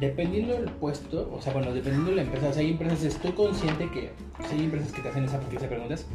[0.00, 3.32] dependiendo del puesto, o sea, bueno, dependiendo de la empresa, o sea, hay empresas, estoy
[3.32, 4.10] consciente que
[4.50, 6.06] hay empresas que te hacen esa de preguntas,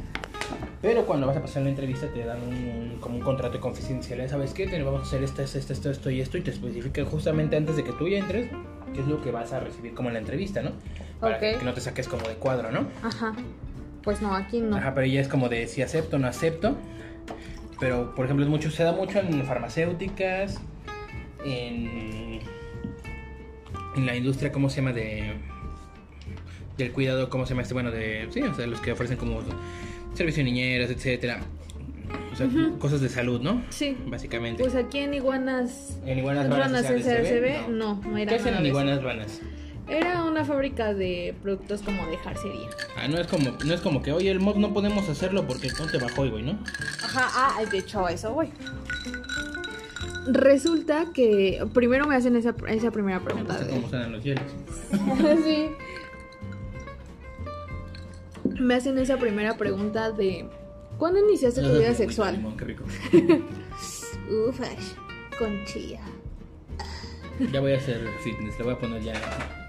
[0.82, 4.30] pero cuando vas a pasar la entrevista te dan un, como un contrato de confidencialidad,
[4.30, 4.68] ¿sabes qué?
[4.68, 7.76] Te vamos a hacer esto, esto, esto, esto, y esto, y te especifican justamente antes
[7.76, 8.50] de que tú ya entres
[8.94, 10.72] qué es lo que vas a recibir como en la entrevista, ¿no?
[11.20, 12.88] Para que no te saques como de cuadro, ¿no?
[13.02, 13.34] Ajá.
[14.04, 14.76] Pues no, aquí no.
[14.76, 16.76] Ajá, pero ya es como de si acepto o no acepto.
[17.80, 20.60] Pero, por ejemplo, es mucho, se da mucho en farmacéuticas,
[21.44, 22.33] en,
[23.96, 24.94] en la industria, ¿cómo se llama?
[24.94, 25.34] De,
[26.78, 27.74] del cuidado, ¿cómo se llama este?
[27.74, 29.42] Bueno, de, sí, o sea, los que ofrecen como
[30.14, 31.42] servicio de niñeras, etcétera.
[32.32, 32.48] O sea,
[32.80, 33.64] cosas de salud, ¿no?
[33.70, 33.96] Sí.
[34.08, 34.64] Básicamente.
[34.64, 36.00] Pues aquí en Iguanas...
[36.06, 38.66] en Iguanas Ranas Vanas SRCB, no, no era ¿Qué hacen en.
[38.66, 39.42] Iguanas Vanas?
[39.88, 42.70] Era una fábrica de productos como de jarcería.
[42.96, 45.70] Ah, no es como, no es como que, oye, el mod no podemos hacerlo porque
[45.78, 46.58] no te bajó güey, ¿no?
[47.04, 48.50] Ajá, ah, de hecho eso voy.
[50.28, 53.58] Resulta que primero me hacen esa, esa primera Me pregunta.
[53.60, 54.44] de- cómo suenan los hielos.
[55.44, 55.70] sí.
[58.60, 60.48] Me hacen esa primera pregunta de
[60.98, 62.36] ¿Cuándo iniciaste tu vida sexual?
[62.36, 62.84] Limón, qué rico.
[64.48, 64.60] Uf,
[65.38, 66.00] con chía.
[67.52, 69.14] Ya voy a hacer fitness, le voy a poner ya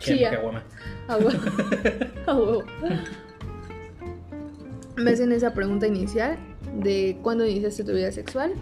[0.01, 0.31] Chía.
[0.31, 0.63] caguama.
[1.09, 1.41] A huevo.
[2.27, 2.63] A huevo.
[4.97, 6.37] Me hacen esa pregunta inicial
[6.77, 8.53] de cuándo iniciaste tu vida sexual,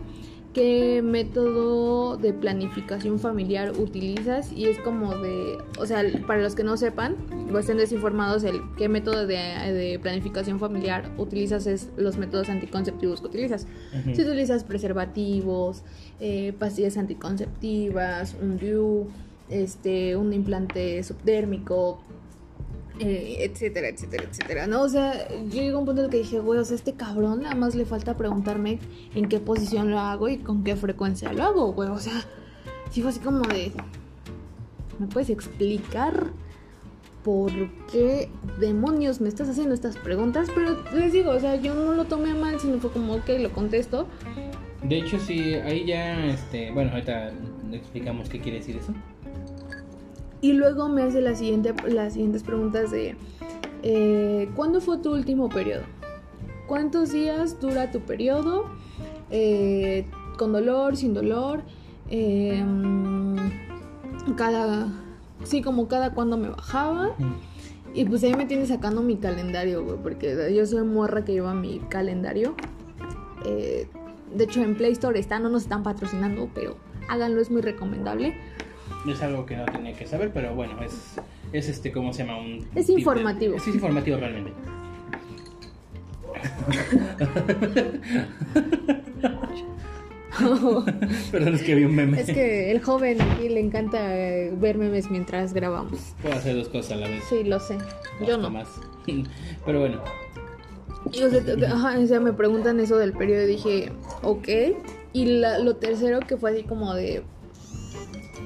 [0.53, 6.65] qué método de planificación familiar utilizas y es como de, o sea, para los que
[6.65, 7.17] no sepan
[7.53, 13.21] o estén desinformados, el qué método de, de planificación familiar utilizas es los métodos anticonceptivos
[13.21, 13.67] que utilizas.
[14.15, 15.83] Si utilizas preservativos,
[16.21, 19.07] eh, pastillas anticonceptivas, un DIU,
[19.49, 22.01] este, un implante subdérmico,
[23.03, 24.83] eh, etcétera, etcétera, etcétera, ¿no?
[24.83, 26.95] O sea, yo llego a un punto en el que dije, güey, o sea, este
[26.95, 28.79] cabrón nada más le falta preguntarme
[29.15, 32.25] en qué posición lo hago y con qué frecuencia lo hago, güey, o sea,
[32.91, 33.73] sí fue así como de,
[34.99, 36.31] ¿me puedes explicar
[37.25, 37.51] por
[37.91, 40.49] qué demonios me estás haciendo estas preguntas?
[40.55, 43.53] Pero les digo, o sea, yo no lo tomé mal, sino fue como, ok, lo
[43.53, 44.07] contesto.
[44.83, 47.33] De hecho, sí, ahí ya, este, bueno, ahorita
[47.73, 48.93] explicamos qué quiere decir eso.
[50.43, 53.17] Y luego me hace la siguiente, las siguientes preguntas de
[53.83, 55.85] eh, ¿cuándo fue tu último periodo?
[56.67, 58.65] ¿Cuántos días dura tu periodo?
[59.31, 60.05] Eh,
[60.37, 60.97] ¿Con dolor?
[60.97, 61.63] ¿Sin dolor?
[62.11, 62.63] Eh,
[64.37, 64.89] cada...
[65.45, 67.17] Sí, como cada cuando me bajaba.
[67.95, 71.55] Y pues ahí me tiene sacando mi calendario, güey, porque yo soy morra que lleva
[71.55, 72.55] mi calendario.
[73.45, 73.87] Eh,
[74.35, 76.77] de hecho, en Play Store está, no nos están patrocinando, pero
[77.09, 78.35] háganlo, es muy recomendable.
[79.09, 81.15] Es algo que no tenía que saber, pero bueno, es,
[81.53, 82.38] es este, ¿cómo se llama?
[82.38, 83.57] Un Es tip de- informativo.
[83.57, 84.53] Es informativo realmente.
[91.31, 92.21] Perdón, es que vi un meme.
[92.21, 96.15] Es que el joven aquí le encanta eh, ver memes mientras grabamos.
[96.23, 97.23] Puedo hacer dos cosas a la vez.
[97.29, 97.77] Sí, lo sé.
[98.27, 98.49] Yo no.
[98.51, 98.69] Más.
[99.67, 100.01] Pero bueno,
[101.12, 103.93] Y, o sea, te- te- ajá, o sea, me preguntan eso del periodo y dije,
[104.23, 104.49] ok.
[105.12, 107.23] Y la- lo tercero que fue así como de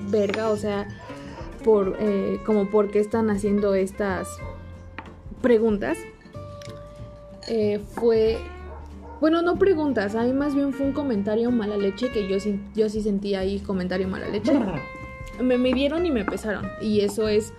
[0.09, 0.87] verga, o sea,
[1.65, 4.29] por eh, como por qué están haciendo estas
[5.43, 5.99] preguntas,
[7.49, 8.39] eh, fue,
[9.21, 12.61] bueno, no preguntas, a mí más bien fue un comentario mala leche que yo, sí-
[12.75, 14.53] yo sí sentí ahí comentario mala leche.
[15.41, 17.53] Me midieron y me pesaron y eso es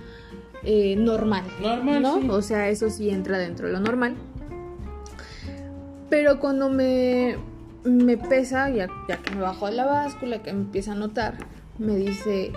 [0.64, 1.44] eh, normal.
[1.62, 2.20] Normal, ¿no?
[2.22, 2.28] sí.
[2.30, 4.16] O sea, eso sí entra dentro de lo normal.
[6.10, 7.38] Pero cuando me,
[7.84, 11.36] me pesa, ya, ya que me bajo la báscula, que me empieza a notar,
[11.80, 12.52] me dice,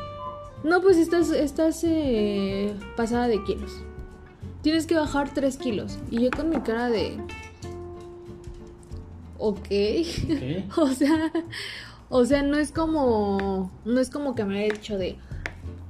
[0.62, 3.72] no, pues estás, estás eh, pasada de kilos.
[4.62, 5.98] Tienes que bajar 3 kilos.
[6.10, 7.16] Y yo con mi cara de...
[9.38, 9.58] Ok.
[9.58, 10.76] ok.
[10.76, 11.32] O sea,
[12.10, 15.16] o sea, no es como, no es como que me haya dicho de,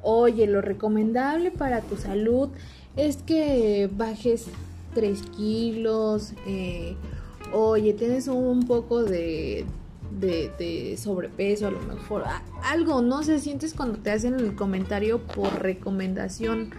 [0.02, 2.50] oye, lo recomendable para tu salud
[2.96, 4.46] es que bajes
[4.94, 6.96] 3 kilos, eh,
[7.52, 9.64] oye, tienes un poco de,
[10.20, 14.54] de, de sobrepeso, a lo mejor, a- algo, no sé, sientes cuando te hacen el
[14.54, 16.70] comentario por recomendación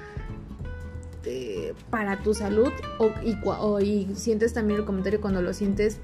[1.23, 5.54] de- para tu salud o, y, cua- o- y sientes también el comentario cuando lo
[5.54, 5.99] sientes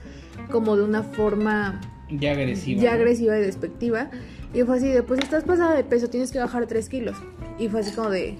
[0.51, 2.81] como de una forma Ya agresiva.
[2.81, 2.95] ya ¿no?
[2.97, 4.09] agresiva y despectiva.
[4.53, 7.17] Y fue así de, pues estás pasada de peso, tienes que bajar 3 kilos.
[7.59, 8.35] Y fue así como de,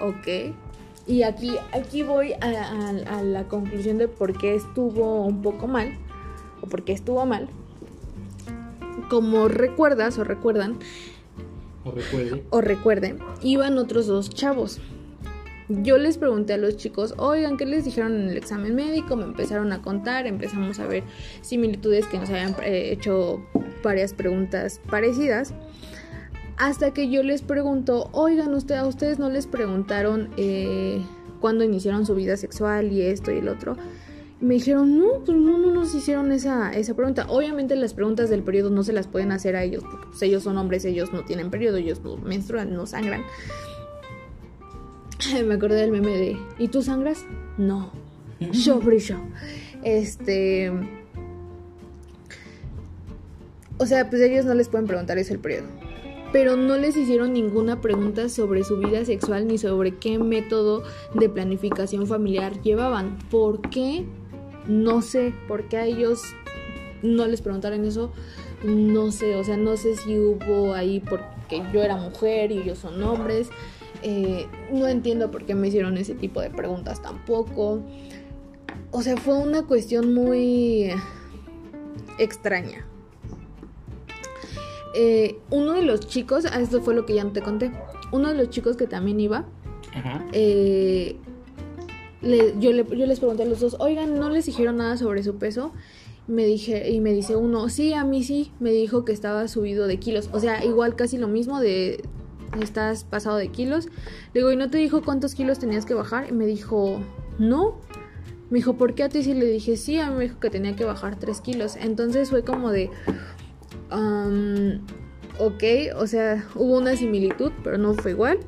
[0.00, 0.54] ok.
[1.06, 5.66] Y aquí, aquí voy a, a- a la conclusión de por qué estuvo un poco
[5.66, 5.92] mal,
[6.62, 7.48] o por qué estuvo mal.
[9.10, 10.78] Como recuerdas o recuerdan,
[11.84, 12.44] O recuerde.
[12.50, 14.80] o recuerden, iban otros dos chavos.
[15.68, 19.16] Yo les pregunté a los chicos, oigan, ¿qué les dijeron en el examen médico?
[19.16, 21.02] Me empezaron a contar, empezamos a ver
[21.40, 23.42] similitudes que nos habían eh, hecho
[23.82, 25.54] varias preguntas parecidas.
[26.58, 31.00] Hasta que yo les pregunto, oigan, usted, a ustedes no les preguntaron eh,
[31.40, 33.76] cuándo iniciaron su vida sexual y esto y el otro.
[34.42, 37.26] Me dijeron, no, pues no, no nos hicieron esa, esa pregunta.
[37.28, 40.42] Obviamente las preguntas del periodo no se las pueden hacer a ellos, porque pues, ellos
[40.42, 43.22] son hombres, ellos no tienen periodo, ellos no menstruan, no sangran.
[45.46, 47.24] Me acordé del meme de, ¿y tú sangras?
[47.56, 47.92] No.
[48.52, 49.18] Yo brillo.
[49.84, 50.72] Este...
[53.78, 55.68] O sea, pues ellos no les pueden preguntar eso el periodo.
[56.32, 60.82] Pero no les hicieron ninguna pregunta sobre su vida sexual ni sobre qué método
[61.14, 63.18] de planificación familiar llevaban.
[63.30, 64.04] ¿Por qué?
[64.66, 65.32] No sé.
[65.48, 66.22] ¿Por qué a ellos
[67.02, 68.12] no les preguntaron eso?
[68.64, 69.34] No sé.
[69.36, 73.50] O sea, no sé si hubo ahí porque yo era mujer y ellos son hombres.
[74.02, 77.80] Eh, no entiendo por qué me hicieron ese tipo de preguntas tampoco.
[78.90, 80.90] O sea, fue una cuestión muy
[82.18, 82.86] extraña.
[84.94, 87.70] Eh, uno de los chicos, ah, esto fue lo que ya no te conté.
[88.10, 89.46] Uno de los chicos que también iba,
[89.94, 90.22] Ajá.
[90.32, 91.16] eh,
[92.22, 95.72] yo les pregunté a los dos, oigan, ¿no les dijeron nada sobre su peso?
[96.28, 99.86] Me dije, y me dice uno, sí, a mí sí, me dijo que estaba subido
[99.86, 100.30] de kilos.
[100.32, 102.02] O sea, igual casi lo mismo de
[102.60, 103.86] estás pasado de kilos.
[104.34, 106.28] Le digo, ¿y no te dijo cuántos kilos tenías que bajar?
[106.28, 107.00] Y me dijo,
[107.38, 107.80] no.
[108.50, 109.34] Me dijo, ¿por qué a ti sí?
[109.34, 111.76] Le dije, sí, a mí me dijo que tenía que bajar 3 kilos.
[111.76, 112.90] Entonces fue como de,
[113.90, 114.84] um,
[115.38, 118.38] ok, o sea, hubo una similitud, pero no fue igual.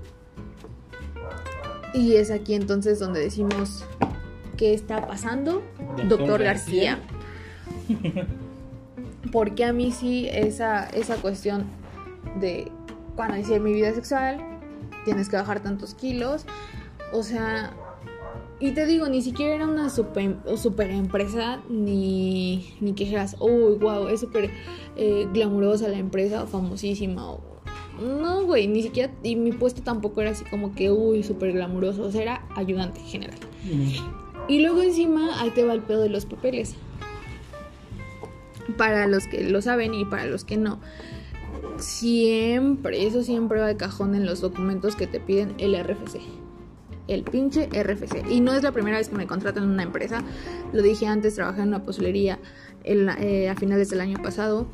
[1.95, 3.85] Y es aquí entonces donde decimos,
[4.57, 5.63] ¿qué está pasando?
[5.97, 6.99] Doctor Doctor, García.
[7.89, 8.27] García.
[9.33, 11.65] Porque a mí sí esa, esa cuestión
[12.41, 12.71] de
[13.17, 14.39] cuando inicié mi vida sexual,
[15.05, 16.45] tienes que bajar tantos kilos.
[17.13, 17.73] O sea,
[18.61, 23.77] y te digo, ni siquiera era una super, super empresa, ni, ni que dijeras, uy,
[23.81, 24.51] wow, es súper
[24.97, 27.31] eh, glamurosa la empresa, famosísima.
[27.31, 27.54] o-
[28.01, 32.03] no, güey, ni siquiera, y mi puesto tampoco era así como que, uy, súper glamuroso,
[32.05, 33.39] o sea, era ayudante general.
[34.49, 36.75] Y luego encima, ahí te va el pedo de los papeles.
[38.77, 40.81] Para los que lo saben y para los que no.
[41.79, 46.21] Siempre, eso siempre va de cajón en los documentos que te piden el RFC.
[47.09, 48.25] El pinche RFC.
[48.31, 50.23] Y no es la primera vez que me contratan en una empresa.
[50.73, 51.85] Lo dije antes, trabajé en una
[52.85, 54.67] en la- eh, a finales del año pasado.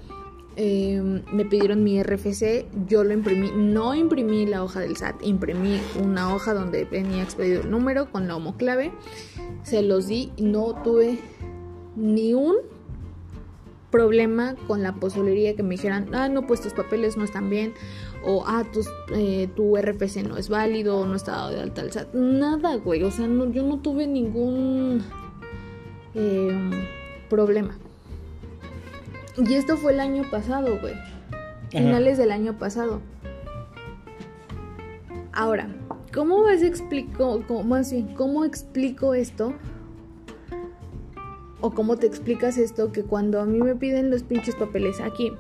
[0.57, 5.81] Eh, me pidieron mi RFC, yo lo imprimí, no imprimí la hoja del SAT, imprimí
[6.03, 8.93] una hoja donde venía expedido el número con la homoclave,
[9.63, 11.21] se los di, no tuve
[11.95, 12.57] ni un
[13.91, 17.73] problema con la pozolería que me dijeran, ah, no, pues tus papeles no están bien,
[18.25, 21.83] o ah, tus, eh, tu RFC no es válido, o no está dado de alta
[21.83, 25.03] al SAT, nada, güey, o sea, no, yo no tuve ningún
[26.15, 26.71] eh,
[27.29, 27.79] problema.
[29.37, 30.95] Y esto fue el año pasado, güey.
[31.71, 33.01] Finales del año pasado.
[35.33, 35.69] Ahora,
[36.13, 39.55] ¿cómo vas explico, cómo, más bien, cómo explico esto?
[41.61, 45.33] O cómo te explicas esto que cuando a mí me piden los pinches papeles aquí,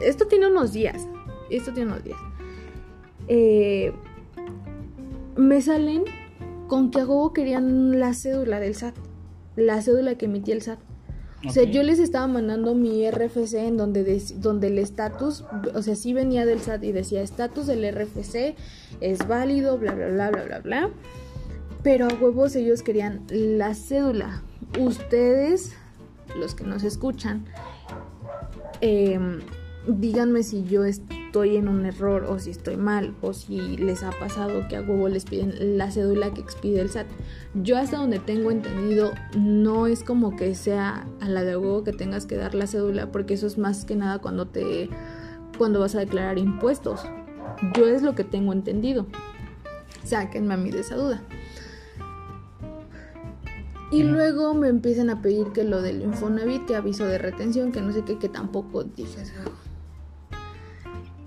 [0.00, 1.06] esto tiene unos días,
[1.50, 2.18] esto tiene unos días.
[3.28, 3.92] Eh,
[5.36, 6.04] me salen
[6.66, 8.96] con que a huevo querían la cédula del SAT,
[9.56, 10.78] la cédula que emitía el SAT.
[11.46, 15.96] O sea, yo les estaba mandando mi RFC en donde, donde el estatus, o sea,
[15.96, 18.54] sí venía del SAT y decía estatus del RFC
[19.00, 20.90] es válido, bla, bla, bla, bla, bla, bla.
[21.82, 24.42] Pero a huevos ellos querían la cédula.
[24.78, 25.72] Ustedes,
[26.38, 27.44] los que nos escuchan,
[28.80, 29.40] em,
[29.86, 34.10] díganme si yo estoy en un error o si estoy mal o si les ha
[34.10, 37.06] pasado que a huevo les piden la cédula que expide el SAT.
[37.54, 41.92] Yo hasta donde tengo entendido no es como que sea a la de huevo que
[41.92, 44.88] tengas que dar la cédula porque eso es más que nada cuando te
[45.58, 47.02] cuando vas a declarar impuestos.
[47.74, 49.06] Yo es lo que tengo entendido.
[50.04, 51.22] Sáquenme a mí de esa duda.
[53.92, 57.82] Y luego me empiezan a pedir que lo del Infonavit, que aviso de retención, que
[57.82, 59.22] no sé qué, que tampoco dije.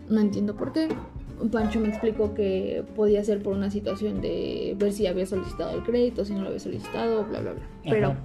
[0.10, 0.89] No entiendo por qué.
[1.51, 5.84] Pancho me explicó que podía ser por una situación de ver si había solicitado el
[5.84, 7.62] crédito, si no lo había solicitado, bla, bla, bla.
[7.84, 8.20] Pero, Ajá.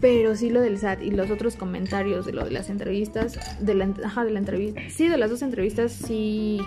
[0.00, 3.74] pero sí lo del SAT y los otros comentarios de lo de las entrevistas, de
[3.74, 6.58] la, ajá, de la entrevista, sí, de las dos entrevistas, sí,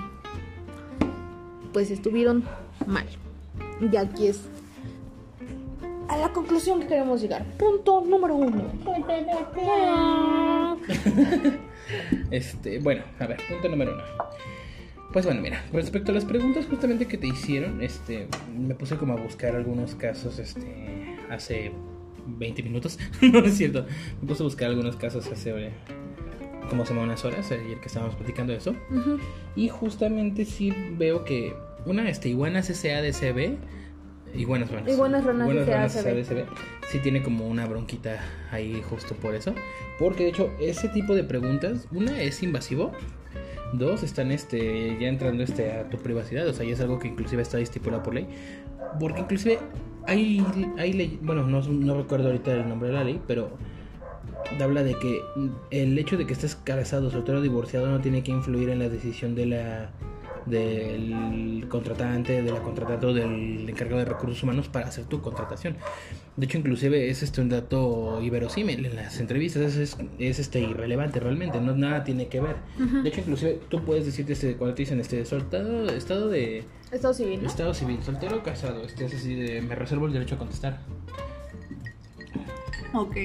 [1.72, 2.44] pues estuvieron
[2.86, 3.08] mal.
[3.92, 4.42] Y aquí es
[6.10, 7.44] a la conclusión que queremos llegar.
[7.58, 8.66] Punto número uno.
[12.34, 14.02] Este, bueno, a ver, punto número uno.
[15.12, 18.28] Pues bueno, mira, respecto a las preguntas justamente que te hicieron, este,
[18.58, 21.72] me puse como a buscar algunos casos, este, hace
[22.26, 23.86] 20 minutos, no es cierto,
[24.20, 25.70] me puse a buscar algunos casos hace
[26.70, 29.20] como unas horas, ayer que estábamos platicando de eso, Ujú.
[29.56, 31.54] y justamente sí veo que
[31.86, 32.72] una, este, iguanas
[34.34, 36.26] SADCB, iguanas ranas, Iguanas ranas SADCB.
[36.26, 36.46] SADCB,
[36.90, 38.22] sí tiene como una bronquita
[38.52, 39.54] ahí justo por eso,
[40.00, 42.92] porque de hecho ese tipo de preguntas, una es invasivo,
[43.74, 47.08] Dos, están este, ya entrando este, a tu privacidad, o sea, ya es algo que
[47.08, 48.28] inclusive está estipulado por ley.
[49.00, 49.58] Porque inclusive
[50.06, 50.46] hay,
[50.78, 53.50] hay ley, bueno, no, no recuerdo ahorita el nombre de la ley, pero
[54.62, 55.22] habla de que
[55.72, 58.90] el hecho de que estés casado, soltero o divorciado no tiene que influir en la
[58.90, 59.90] decisión de la
[60.46, 65.76] del contratante, de la contratante o del encargado de recursos humanos para hacer tu contratación.
[66.36, 70.60] De hecho, inclusive es este un dato iverosímil en las entrevistas, es, es, es, este
[70.60, 72.56] irrelevante realmente, no nada tiene que ver.
[73.04, 77.14] De hecho, inclusive tú puedes decirte este, cuando te dicen este soltado, estado de Estado
[77.14, 77.48] civil, ¿no?
[77.48, 80.80] estado civil, soltero o casado, este es así de me reservo el derecho a contestar.
[82.94, 83.16] Ok.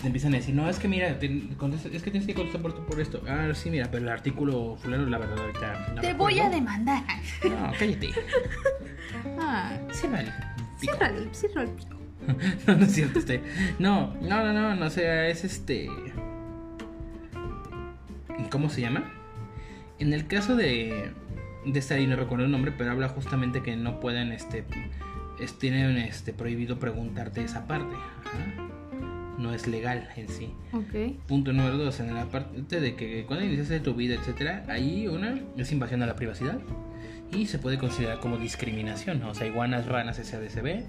[0.00, 1.26] Y te empiezan a decir, no, es que mira, te-
[1.92, 3.22] es que tienes que contestar por, por esto.
[3.28, 5.92] Ah, sí, mira, pero el artículo fulano, la verdad, ahorita.
[5.94, 7.02] no Te voy a demandar.
[7.44, 8.08] No, cállate.
[9.38, 9.92] Ah, pico.
[10.94, 11.96] Cierra el, cierra el pico.
[12.66, 13.42] no, no es cierto, este.
[13.78, 15.88] No, no, no, no, no, o sea, es este.
[18.50, 19.12] ¿Cómo se llama?
[19.98, 21.12] En el caso de.
[21.66, 24.64] De esta ahí no recuerdo el nombre, pero habla justamente que no pueden, este.
[25.38, 27.94] es- tienen este prohibido preguntarte esa parte.
[27.94, 28.66] Ajá.
[29.40, 30.52] No es legal en sí.
[30.72, 31.18] Ok.
[31.26, 35.40] Punto número dos, en la parte de que cuando iniciaste tu vida, etcétera, ahí una
[35.56, 36.58] es invasión a la privacidad
[37.32, 39.30] y se puede considerar como discriminación, ¿no?
[39.30, 40.82] o sea, iguanas, ranas, SADCB,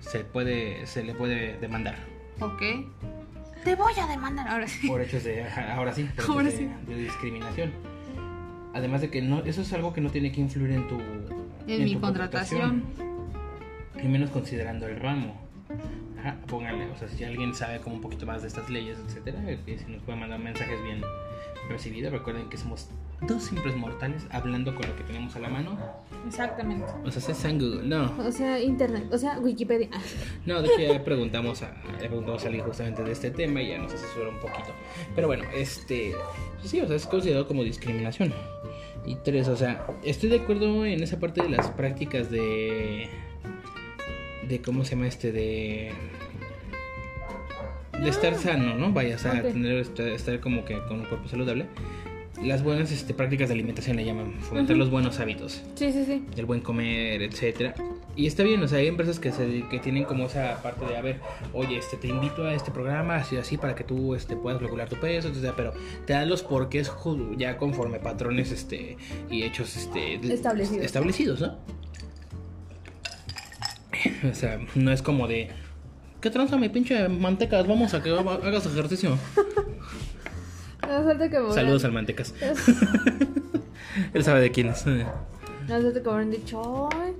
[0.00, 1.94] se puede, se le puede demandar
[2.40, 2.62] Ok.
[3.62, 4.88] Te voy a demandar ahora sí.
[4.88, 6.70] por hechos de, ahora sí, por Ahora hechos de, sí.
[6.88, 7.70] de discriminación.
[8.74, 10.98] Además de que no, eso es algo que no tiene que influir en tu,
[11.68, 12.82] En mi tu contratación.
[14.02, 15.40] y menos considerando el ramo.
[16.22, 19.42] Ajá, pónganle, o sea, si alguien sabe como un poquito más de estas leyes, etcétera,
[19.66, 21.02] que si nos pueden mandar mensajes bien
[21.68, 22.88] recibidos, recuerden que somos
[23.26, 25.76] dos simples mortales hablando con lo que tenemos a la mano.
[26.24, 26.86] Exactamente.
[27.04, 28.14] O sea, es San Google, no.
[28.24, 29.88] O sea, internet, o sea, Wikipedia.
[30.46, 33.70] No, de hecho ya preguntamos a, le preguntamos a alguien justamente de este tema y
[33.70, 34.70] ya nos asesoró un poquito.
[35.16, 36.14] Pero bueno, este,
[36.62, 38.32] sí, o sea, es considerado como discriminación.
[39.04, 43.08] Y tres, o sea, estoy de acuerdo en esa parte de las prácticas de,
[44.48, 45.92] de cómo se llama este, de,
[48.02, 48.92] de estar sano, ¿no?
[48.92, 49.52] Vaya, o sea, Ok.
[49.52, 51.66] tener, estar, estar como que con un cuerpo saludable.
[52.42, 56.24] Las buenas este, prácticas de alimentación le llaman, fomentar los buenos hábitos Sí, sí, sí.
[56.36, 57.74] el buen comer, etcétera.
[58.16, 60.96] Y está bien, o sea, hay empresas que se que tienen como esa parte de,
[60.96, 61.20] a ver,
[61.52, 64.88] oye, este te invito a este programa así así para que tú este puedas calcular
[64.88, 65.72] tu peso, etcétera, pero
[66.04, 66.90] te dan los porqués
[67.36, 68.96] ya conforme patrones este
[69.30, 70.84] y hechos este Establecidos.
[70.84, 71.58] establecidos, ¿no?
[74.30, 75.48] O sea, no es como de
[76.20, 77.66] ¿Qué tranza mi pinche mantecas?
[77.66, 79.18] Vamos a que hagas ejercicio.
[80.82, 82.34] No que Saludos al mantecas.
[84.14, 84.84] Él sabe de quién es.
[84.86, 85.04] No
[85.68, 87.12] falta que habrán dicho, ay,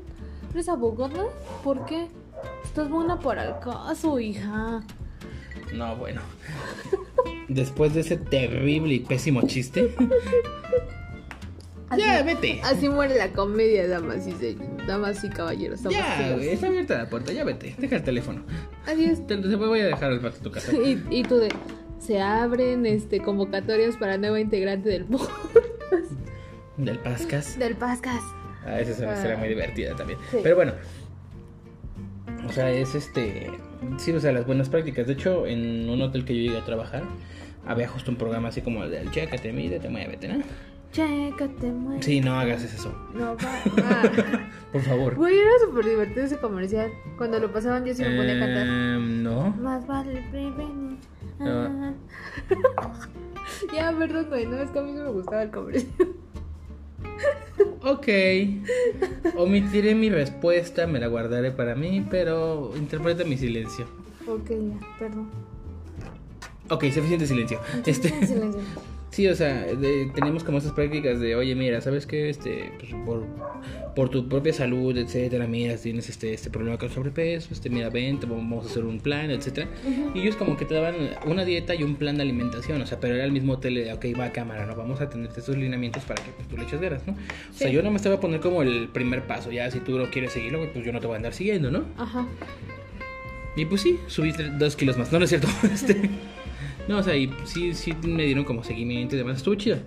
[0.53, 1.25] ¿eres abogada?
[1.63, 2.09] ¿Por qué?
[2.65, 4.83] Estás buena para el caso, hija.
[5.73, 6.21] No, bueno.
[7.49, 9.95] Después de ese terrible y pésimo chiste.
[11.97, 12.61] ya, Así- vete.
[12.65, 14.57] Así muere la comedia, damas y, se-
[14.87, 15.83] damas y caballeros.
[15.83, 17.75] Ya, güey, está abierta la puerta, ya vete.
[17.79, 18.43] Deja el teléfono.
[18.87, 19.27] Adiós.
[19.27, 20.73] Te, te voy a dejar el rato a tu casa.
[20.77, 21.49] Y, y tú de,
[21.99, 25.07] se abren este convocatorias para nueva integrante del
[26.77, 27.59] Del Pascas.
[27.59, 28.23] del Pascas.
[28.65, 30.19] Ah, esa es una historia muy divertida también.
[30.31, 30.39] Sí.
[30.43, 30.73] Pero bueno.
[32.49, 33.51] O sea, es este.
[33.99, 35.07] Sí, o sea, las buenas prácticas.
[35.07, 37.05] De hecho, en un hotel que yo llegué a trabajar,
[37.67, 40.43] había justo un programa así como el del chécate, mídete, muévete, ¿no?
[40.93, 42.03] Chécate, mueve.
[42.03, 42.95] Sí, no hagas eso.
[43.15, 43.63] No va.
[43.85, 44.51] ah.
[44.71, 45.15] Por favor.
[45.15, 46.91] Güey, era súper divertido ese comercial.
[47.17, 48.67] Cuando lo pasaban yo sí me ponía a cantar.
[48.67, 49.51] Em, no.
[49.51, 50.99] Más vale prevenir.
[51.41, 51.93] Ah.
[53.75, 54.47] ya, perdón, güey.
[54.47, 55.93] No, es que a mí no me gustaba el comercial.
[57.85, 58.07] Ok.
[59.37, 63.87] Omitiré mi respuesta, me la guardaré para mí, pero interpreta mi silencio.
[64.27, 65.31] ok, ya, perdón.
[66.71, 67.61] Ok, suficiente silencio.
[67.85, 68.61] Este, Silencio.
[69.13, 72.29] Sí, o sea, de- tenemos como esas prácticas de, oye, mira, ¿sabes qué?
[72.29, 73.25] Este, pues, por,
[73.95, 78.19] por tu propia salud, etcétera, mira, tienes este, este problema con sobrepeso, este, mira, ven,
[78.19, 79.69] te vamos a hacer un plan, etcétera.
[80.15, 80.95] Y ellos como que te daban
[81.27, 83.93] una dieta y un plan de alimentación, o sea, pero era el mismo hotel de,
[83.93, 84.75] ok, va a cámara, ¿no?
[84.75, 87.13] Vamos a tenerte estos lineamientos para que pues, tú le eches veras, ¿no?
[87.13, 89.99] O sea, yo no me estaba a poner como el primer paso, ya si tú
[89.99, 91.85] lo quieres seguirlo, pues yo no te voy a andar siguiendo, ¿no?
[91.97, 92.27] Ajá.
[93.55, 95.13] Y pues sí, subí tre- dos kilos más.
[95.13, 95.47] No, no es cierto.
[95.73, 96.09] Este,
[96.89, 99.39] no, o sea, y sí, sí me dieron como seguimiento y demás.
[99.39, 99.79] Estuvo chido.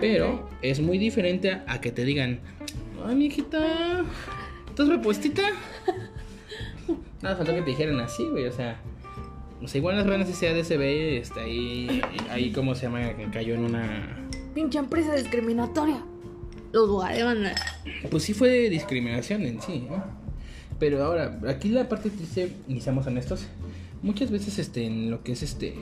[0.00, 2.40] Pero es muy diferente a, a que te digan,
[3.04, 4.04] ay, mijita,
[4.68, 5.42] ¿estás repuestita?
[7.22, 8.46] Nada, faltó que te dijeran así, güey.
[8.46, 8.80] O sea,
[9.62, 10.82] o sea igual las ranas SADCB,
[11.18, 13.16] está ahí, ahí, ¿cómo se llama?
[13.16, 14.28] Que cayó en una.
[14.54, 16.02] Pinche empresa discriminatoria.
[16.72, 17.56] Los demandar.
[18.10, 20.04] Pues sí fue discriminación en sí, ¿no?
[20.78, 23.46] Pero ahora, aquí la parte triste, y seamos honestos,
[24.02, 25.74] muchas veces este, en lo que es este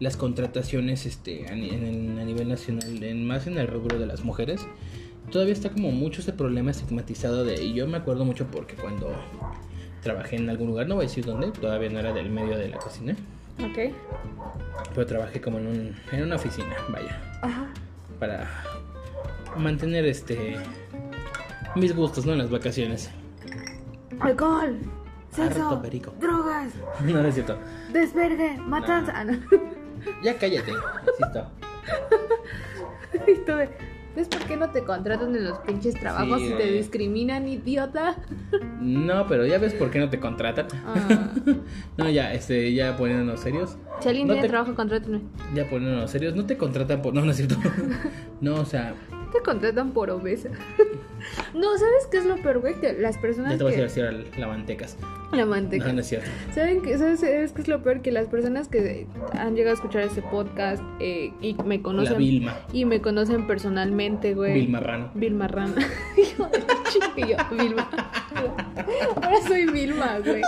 [0.00, 4.66] las contrataciones este, a, en nivel nacional, en, más en el rubro de las mujeres,
[5.30, 7.62] todavía está como mucho ese problema estigmatizado de...
[7.62, 9.12] Y yo me acuerdo mucho porque cuando
[10.02, 12.68] trabajé en algún lugar, no voy a decir dónde, todavía no era del medio de
[12.68, 13.16] la cocina,
[13.58, 13.92] Ok.
[14.94, 17.66] pero trabajé como en, un, en una oficina, vaya Ajá.
[18.20, 18.48] para
[19.56, 20.56] mantener este
[21.74, 22.32] mis gustos, ¿no?
[22.32, 23.10] En las vacaciones.
[24.20, 24.78] Alcohol.
[25.30, 25.82] Sexo.
[26.20, 26.72] Drogas.
[27.04, 27.58] No, no es cierto.
[27.92, 28.56] Desvergue.
[28.58, 29.12] Matanza.
[29.14, 29.38] Ah, no.
[30.22, 30.72] Ya cállate.
[30.72, 31.46] Insisto.
[33.26, 33.68] Y tú de,
[34.14, 38.16] ¿Ves por qué no te contratan en los pinches trabajos Sí, y te discriminan, idiota?
[38.80, 40.66] No, pero ya ves por qué no te contratan.
[40.86, 41.30] Ah.
[41.96, 43.76] No, ya, este, ya poniéndonos serios.
[44.00, 45.20] Si alguien No tiene te- trabajo, contrátame.
[45.54, 46.34] Ya poniéndonos serios.
[46.36, 47.14] No te contratan por.
[47.14, 47.56] No, no es cierto.
[48.40, 48.94] No, o sea.
[49.32, 50.50] Te contratan por obesa.
[51.52, 52.74] No, ¿sabes qué es lo peor, güey?
[52.74, 53.82] Que las personas Ya te voy a que...
[53.82, 54.96] decir la mantecas.
[55.32, 55.86] La manteca.
[55.88, 56.28] No, no es cierto.
[56.54, 58.00] ¿Saben qué, ¿Sabes sabes qué es lo peor?
[58.02, 62.18] Que las personas que han llegado a escuchar este podcast eh, y me La conocen...
[62.18, 62.56] Vilma.
[62.72, 64.54] Y me conocen personalmente, güey.
[64.54, 65.10] Vilma Rano.
[65.14, 65.48] Vilma.
[66.16, 67.90] Hijo de la yo, Vilma.
[69.22, 70.42] Ahora soy Vilma, güey.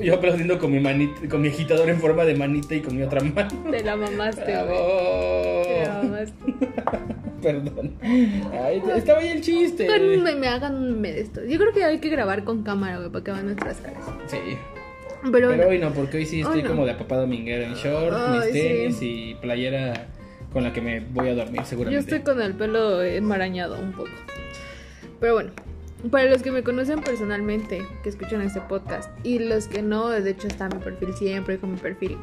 [0.00, 3.02] Yo aplaudiendo con mi manita, con mi agitador en forma de manita y con mi
[3.02, 3.50] otra mano.
[3.70, 5.62] Te la mamaste, güey.
[5.64, 6.54] Te la mamaste.
[7.42, 7.92] Perdón.
[8.02, 9.86] Ay, estaba ahí el chiste.
[10.18, 11.44] Me, me hagan un meme de esto.
[11.44, 14.02] Yo creo que hay que grabar con cámara, güey, para que vean nuestras caras.
[14.26, 14.38] Sí.
[15.32, 16.68] Pero, hoy no, porque hoy sí estoy no.
[16.68, 19.30] como de papá dominguero en short, Ay, mis tenis sí.
[19.30, 20.06] y playera
[20.52, 22.16] con la que me voy a dormir yo seguramente.
[22.16, 24.10] estoy con el pelo enmarañado un poco.
[25.20, 25.50] Pero bueno,
[26.08, 30.30] para los que me conocen personalmente, que escuchan este podcast, y los que no, de
[30.30, 32.16] hecho está mi perfil siempre con mi perfil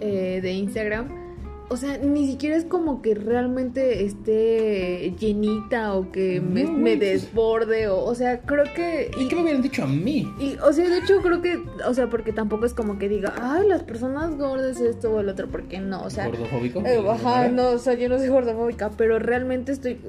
[0.00, 1.30] eh, de Instagram.
[1.72, 6.80] O sea, ni siquiera es como que realmente esté llenita o que me, No, me
[6.80, 7.86] güey, desborde.
[7.86, 9.12] O, o sea, creo que...
[9.16, 10.28] ¿Y qué me hubieran dicho a mí?
[10.40, 13.34] Y, o sea, de hecho creo que, o sea, porque tampoco es como que diga,
[13.40, 16.80] ay, las personas gordas esto o el otro, porque no, o sea, ¿Gordofóbico?
[16.84, 20.00] eh, ajá, no, o sea, yo no soy gordofóbica, pero realmente estoy,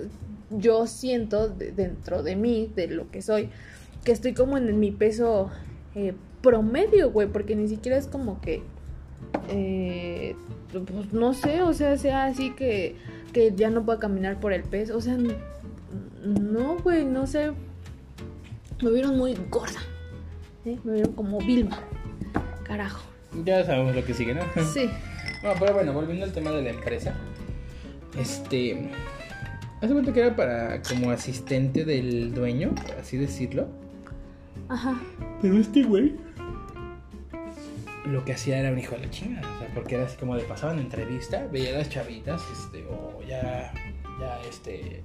[0.58, 3.50] yo siento de- dentro de mí, de lo que soy,
[4.04, 5.50] que estoy como en mi peso
[5.96, 8.64] eh, promedio, güey, porque ni siquiera es como que,
[9.50, 10.36] eh,
[10.72, 12.96] pues no sé, o sea, sea así que,
[13.34, 15.18] que ya no pueda caminar por el peso, o sea,
[16.24, 17.52] no, güey, no sé,
[18.82, 19.80] me vieron muy gorda,
[20.66, 20.78] ¿eh?
[20.84, 21.78] me vieron como Vilma,
[22.64, 23.04] carajo,
[23.46, 24.42] Ya sabemos lo que sigue, ¿no?
[24.74, 24.90] sí,
[25.44, 27.14] No, pero bueno, volviendo al tema de la empresa.
[28.20, 28.90] Este.
[29.82, 33.68] Hace cuenta que era para como asistente del dueño, por así decirlo.
[34.70, 35.00] ajá,
[35.42, 36.16] Pero este güey.
[38.06, 39.48] Lo que hacía era un hijo de la chingada.
[39.56, 43.22] O sea, porque era así como de pasaban entrevista, veía a las chavitas, este, o
[43.28, 43.72] ya.
[44.20, 45.04] Ya, este.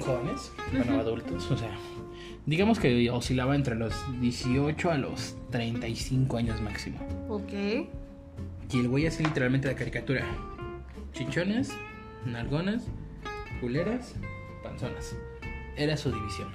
[0.00, 1.70] Jóvenes, bueno, adultos, o sea.
[2.46, 6.98] Digamos que oscilaba entre los 18 a los 35 años máximo.
[7.28, 7.52] ok,
[8.72, 10.24] Y el güey hacía literalmente la caricatura.
[11.12, 11.70] Chichonas,
[12.24, 12.84] nalgonas,
[13.60, 14.14] culeras,
[14.62, 15.16] panzonas.
[15.76, 16.48] Era su división.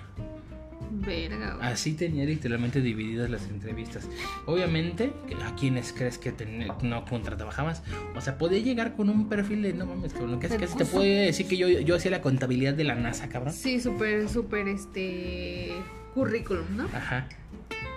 [0.91, 1.67] verga, güey.
[1.67, 4.07] Así tenía literalmente divididas las entrevistas.
[4.45, 5.11] Obviamente,
[5.43, 7.81] ¿a quiénes crees que ten- no contrataba jamás?
[8.15, 10.57] O sea, podía llegar con un perfil de no mames, con lo que es Se
[10.59, 13.53] que te puede decir que yo, yo hacía la contabilidad de la NASA, cabrón.
[13.53, 15.71] Sí, súper, súper, este,
[16.13, 16.83] currículum, ¿no?
[16.93, 17.27] Ajá.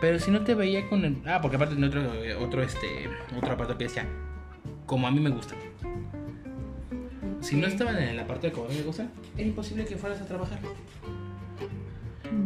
[0.01, 1.17] Pero si no te veía con el.
[1.27, 2.03] Ah, porque aparte en otro,
[2.41, 4.07] otro, este, otro apartado que decía,
[4.87, 5.55] como a mí me gusta.
[7.41, 9.97] Si no estaban en el apartado de como a mí me gusta, era imposible que
[9.97, 10.59] fueras a trabajar.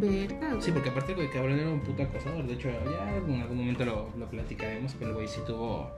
[0.01, 0.29] Güey.
[0.61, 2.47] Sí, porque aparte, güey, cabrón era un puto acosador.
[2.47, 5.91] De hecho, ya en algún momento lo, lo platicaremos, pero el güey sí tuvo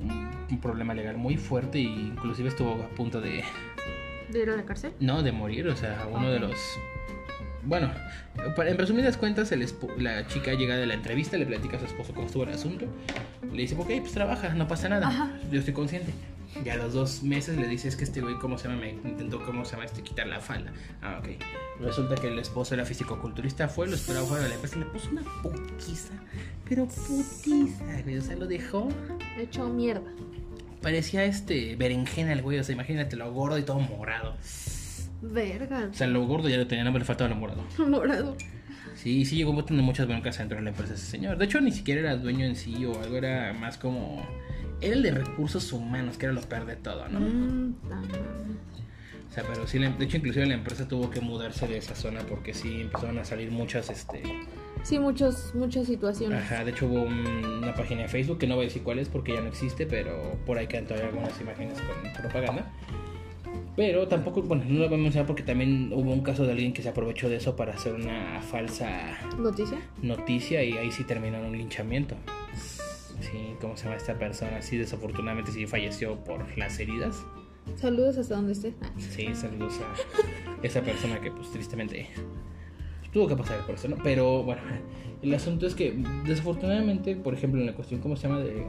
[0.00, 3.44] un, un problema legal muy fuerte e inclusive estuvo a punto de,
[4.30, 4.92] ¿De ir a la cárcel?
[5.00, 5.68] no, de morir.
[5.68, 6.56] O sea, uno de los...
[7.64, 7.90] Bueno,
[8.56, 9.66] en resumidas cuentas, el
[9.98, 12.86] la chica llega de la entrevista, le platica a su esposo cómo estuvo el asunto.
[13.52, 15.08] Le dice, ok, pues trabaja, no pasa nada.
[15.08, 15.30] Ajá.
[15.50, 16.12] Yo estoy consciente.
[16.64, 18.80] Ya a los dos meses le dice, es que este güey, ¿cómo se llama?
[18.80, 19.84] Me intentó, ¿cómo se llama?
[19.84, 20.72] Este, quitar la falda.
[21.02, 21.28] Ah, ok.
[21.80, 25.10] Resulta que el esposo era físico-culturista, fue, lo esperaba fuera de la empresa, le puso
[25.10, 26.14] una putiza.
[26.68, 28.18] Pero putiza, güey.
[28.18, 28.88] O sea, lo dejó.
[29.36, 30.10] He hecho mierda.
[30.82, 32.58] Parecía este berenjena el güey.
[32.58, 34.36] O sea, imagínate lo gordo y todo morado.
[35.20, 35.88] Verga.
[35.90, 37.62] O sea, lo gordo ya lo tenía, no me le faltaba lo morado.
[37.78, 38.36] Morado.
[38.94, 41.38] Sí, sí llegó a tener muchas broncas dentro de la empresa ese señor.
[41.38, 44.26] De hecho, ni siquiera era dueño en sí o algo, era más como...
[44.80, 47.20] Era el de recursos humanos, que era lo peor de todo, ¿no?
[47.20, 47.74] Mm.
[49.28, 51.94] O sea, pero sí, la- de hecho, inclusive la empresa tuvo que mudarse de esa
[51.94, 54.22] zona porque sí empezaron a salir muchas, este...
[54.82, 56.40] Sí, muchos, muchas situaciones.
[56.42, 58.98] Ajá, de hecho hubo un- una página de Facebook que no voy a decir cuál
[58.98, 62.70] es porque ya no existe, pero por ahí quedan todavía algunas imágenes con propaganda.
[63.78, 66.72] Pero tampoco, bueno, no lo voy a mencionar porque también hubo un caso de alguien
[66.72, 69.78] que se aprovechó de eso para hacer una falsa ¿Noticia?
[70.02, 72.16] noticia y ahí sí terminó en un linchamiento.
[73.20, 74.62] Sí, ¿cómo se llama esta persona?
[74.62, 77.24] Sí, desafortunadamente sí falleció por las heridas.
[77.76, 78.74] Saludos hasta donde esté.
[78.82, 78.90] Ah.
[78.98, 82.08] Sí, saludos a esa persona que pues tristemente
[83.12, 83.96] tuvo que pasar por eso, ¿no?
[84.02, 84.62] Pero bueno,
[85.22, 88.40] el asunto es que desafortunadamente, por ejemplo, en la cuestión, ¿cómo se llama?
[88.40, 88.66] De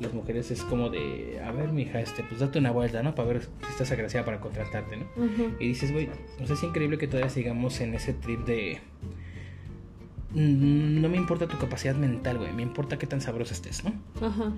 [0.00, 3.14] las mujeres es como de, a ver, mija, este, pues date una vuelta, ¿no?
[3.14, 5.04] Para ver si estás agraciada para contratarte, ¿no?
[5.16, 5.54] Ujú.
[5.60, 6.08] Y dices, güey,
[6.46, 8.78] sea, es increíble que todavía sigamos en ese trip de...
[10.34, 13.92] "Mm, No me importa tu capacidad mental, güey, me importa qué tan sabrosa estés, ¿no?
[14.26, 14.52] Ajá.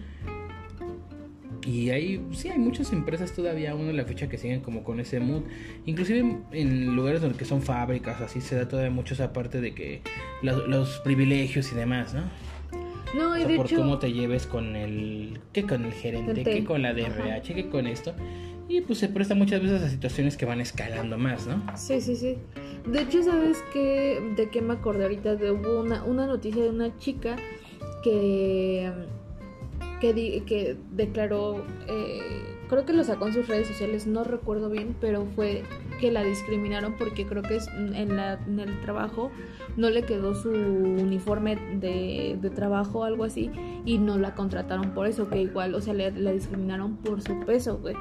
[1.65, 4.99] Y hay, sí, hay muchas empresas todavía aún en la fecha que siguen como con
[4.99, 5.43] ese mood.
[5.87, 9.73] Inclusive en lugares donde que son fábricas, así se da todavía mucho esa parte de
[9.73, 10.03] que
[10.43, 12.23] los, los privilegios y demás, ¿no?
[13.15, 13.77] No, O y sea, de por hecho.
[13.77, 16.51] cómo te lleves con el, que con el gerente, Gerente.
[16.61, 16.99] que con la Ajá.
[17.01, 18.15] DRH, que con esto.
[18.69, 21.63] Y pues se presta muchas veces a situaciones que van escalando más, ¿no?
[21.77, 22.39] Sí, sí, sí.
[22.87, 24.19] De hecho, ¿sabes qué?
[24.37, 25.37] ¿De qué me acordé ahorita?
[25.37, 27.37] De hubo una, una noticia de una chica
[28.03, 28.91] que,
[30.01, 32.21] que, di- que declaró, eh,
[32.73, 35.63] creo que lo sacó en sus redes sociales, no recuerdo bien, pero fue
[36.01, 39.31] que la discriminaron porque creo que en, la, en el trabajo
[39.77, 43.51] no le quedó su uniforme de, de trabajo o algo así
[43.85, 47.39] y no la contrataron por eso, que igual, o sea, le- la discriminaron por su
[47.41, 47.95] peso, güey.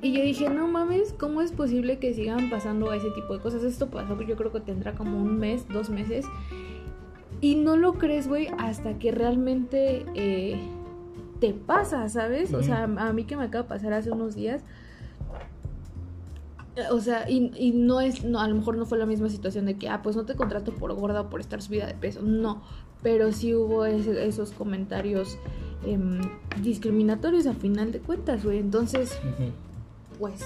[0.00, 3.64] Y yo dije, no mames, ¿cómo es posible que sigan pasando ese tipo de cosas?
[3.64, 6.24] Esto pasó, yo creo que tendrá como un mes, dos meses.
[7.40, 10.56] Y no lo crees, güey, hasta que realmente eh,
[11.40, 12.52] te pasa, ¿sabes?
[12.54, 14.62] O sea, a mí que me acaba de pasar hace unos días.
[16.92, 19.66] O sea, y, y no es, no, a lo mejor no fue la misma situación
[19.66, 22.22] de que, ah, pues no te contrato por gorda o por estar subida de peso.
[22.22, 22.62] No,
[23.02, 25.38] pero sí hubo ese- esos comentarios
[25.84, 26.20] em,
[26.62, 28.58] discriminatorios a final de cuentas, güey.
[28.58, 29.18] Entonces,
[30.20, 30.40] pues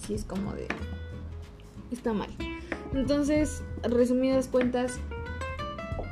[0.00, 0.68] sí es como de
[1.90, 2.28] está mal
[2.94, 4.98] entonces resumidas cuentas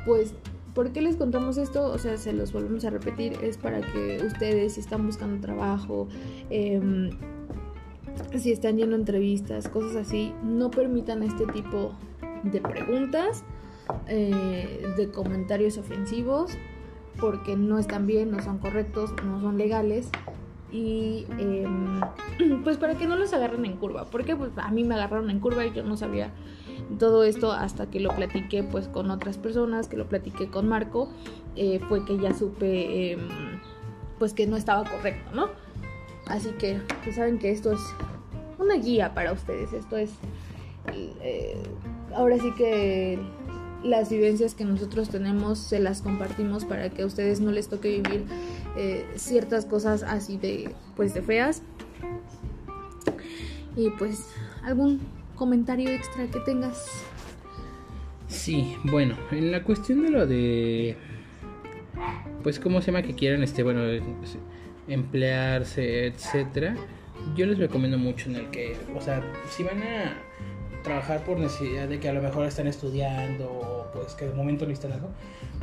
[0.05, 0.33] pues
[0.75, 1.85] ¿por qué les contamos esto?
[1.85, 6.07] o sea se los volvemos a repetir es para que ustedes si están buscando trabajo
[6.51, 7.09] em,
[8.37, 11.93] si están yendo a entrevistas cosas así no permitan este tipo
[12.43, 13.43] de preguntas
[14.07, 16.51] eh, de comentarios ofensivos
[17.19, 20.09] porque no están bien, no son correctos, no son legales
[20.71, 22.01] y em,
[22.63, 25.39] pues para que no los agarren en curva porque pues a mí me agarraron en
[25.39, 26.33] curva y yo no sabía
[26.99, 31.09] todo esto hasta que lo platiqué pues con otras personas que lo platiqué con Marco
[31.55, 33.19] eh, fue que ya supe em,
[34.19, 35.49] pues que no estaba correcto no
[36.27, 37.79] así que pues saben que esto es
[38.59, 40.11] una guía para ustedes esto es
[40.93, 41.61] eh,
[42.13, 43.19] ahora sí que
[43.85, 48.01] las vivencias que nosotros tenemos se las compartimos para que a ustedes no les toque
[48.01, 48.25] vivir
[48.75, 51.61] eh, ciertas cosas así de pues de feas.
[53.75, 54.27] Y pues
[54.63, 55.01] algún
[55.35, 57.05] comentario extra que tengas
[58.27, 60.97] Sí, bueno, en la cuestión de lo de.
[62.43, 63.81] Pues, ¿cómo se llama que quieran, este, bueno,
[64.87, 66.75] emplearse, etcétera?
[67.35, 70.17] Yo les recomiendo mucho en el que, o sea, si van a
[70.83, 74.67] trabajar por necesidad de que a lo mejor están estudiando o pues que de momento
[74.67, 75.09] necesitan algo,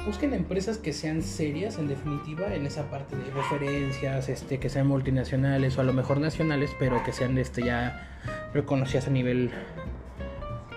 [0.05, 4.89] busquen empresas que sean serias en definitiva en esa parte de referencias, este, que sean
[4.89, 8.18] multinacionales o a lo mejor nacionales, pero que sean este ya
[8.55, 9.50] reconocidas a nivel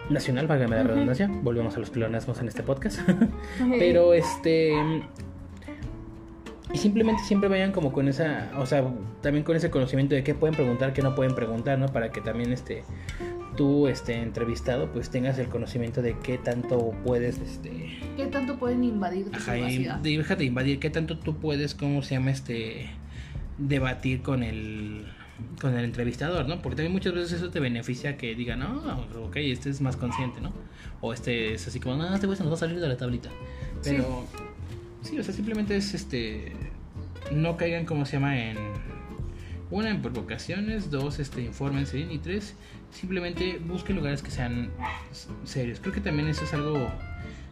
[0.09, 0.91] nacional, válgame la Ujú.
[0.91, 1.27] redundancia.
[1.31, 2.99] Volvemos a los pleonasmos en este podcast.
[3.79, 4.73] Pero este.
[6.73, 8.51] Y simplemente siempre vayan como con esa.
[8.57, 8.83] O sea,
[9.21, 11.87] también con ese conocimiento de qué pueden preguntar, qué no pueden preguntar, ¿no?
[11.87, 12.83] Para que también este.
[13.55, 17.97] Tú, este, entrevistado, pues tengas el conocimiento de qué tanto puedes, este.
[18.17, 19.95] ¿Qué tanto pueden invadir tu Ajá, privacidad?
[19.99, 22.31] de- déjate invadir, qué tanto tú puedes, ¿cómo se llama?
[22.31, 22.89] Este.
[23.57, 25.05] Debatir con el.
[25.59, 26.61] Con el entrevistador, ¿no?
[26.61, 30.39] Porque también muchas veces eso te beneficia que digan, no, ok, este es más consciente,
[30.41, 30.53] ¿no?
[31.01, 32.97] O este es así como, no, este güey se nos va a salir de la
[32.97, 33.29] tablita.
[33.83, 34.25] Pero,
[35.01, 36.53] sí, o sea, simplemente es este.
[37.31, 38.57] No caigan, como se llama, en.
[39.71, 40.89] Una, en provocaciones.
[40.91, 42.11] Dos, este, infórmense bien.
[42.11, 42.55] Y tres,
[42.91, 44.69] simplemente busquen lugares que sean
[45.43, 45.79] serios.
[45.79, 46.89] Creo que también eso es algo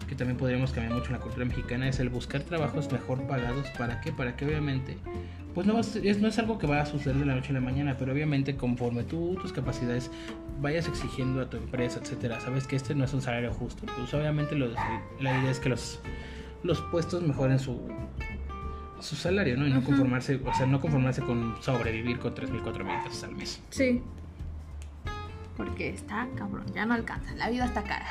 [0.07, 1.87] que también podríamos cambiar mucho en la cultura mexicana.
[1.87, 3.67] Es el buscar trabajos mejor pagados.
[3.77, 4.11] ¿Para qué?
[4.11, 4.97] Para que obviamente.
[5.53, 7.35] Pues no, va a ser- es, no es algo que va a suceder de la
[7.35, 10.09] noche a la mañana, pero obviamente conforme tú, tus capacidades
[10.61, 13.85] vayas exigiendo a tu empresa, etcétera, sabes que este no es un salario justo.
[13.97, 14.73] Pues obviamente los-
[15.19, 15.99] la idea es que los,
[16.63, 17.79] los puestos mejoren su,
[18.99, 19.67] su salario, ¿no?
[19.67, 23.23] Y no conformarse, o sea, no conformarse con sobrevivir con 3 mil, 4 mil pesos
[23.23, 23.61] al mes.
[23.69, 24.01] Sí.
[25.55, 27.35] Porque está cabrón, ya no alcanza.
[27.35, 28.07] La vida está cara.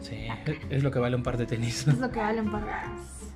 [0.00, 0.26] Sí,
[0.70, 2.70] es lo que vale un par de tenis Es lo que vale un par de
[2.70, 3.34] cosas.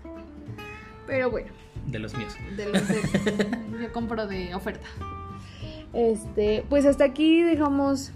[1.07, 1.49] Pero bueno,
[1.87, 2.35] de los míos.
[2.57, 3.01] de los de-
[3.83, 4.87] yo compro de oferta.
[5.93, 8.11] Este, pues hasta aquí dejamos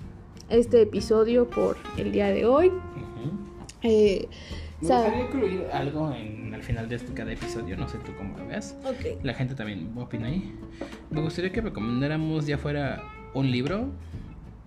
[0.49, 2.71] este episodio por el día de hoy.
[3.83, 4.29] Eh,
[4.83, 8.37] Me gustaría incluir algo en, al final de este, cada episodio, no sé tú cómo
[8.37, 8.77] lo veas.
[9.23, 10.55] La gente también opina ahí.
[11.11, 13.03] Me gustaría que recomendáramos ya fuera
[13.35, 13.89] un libro,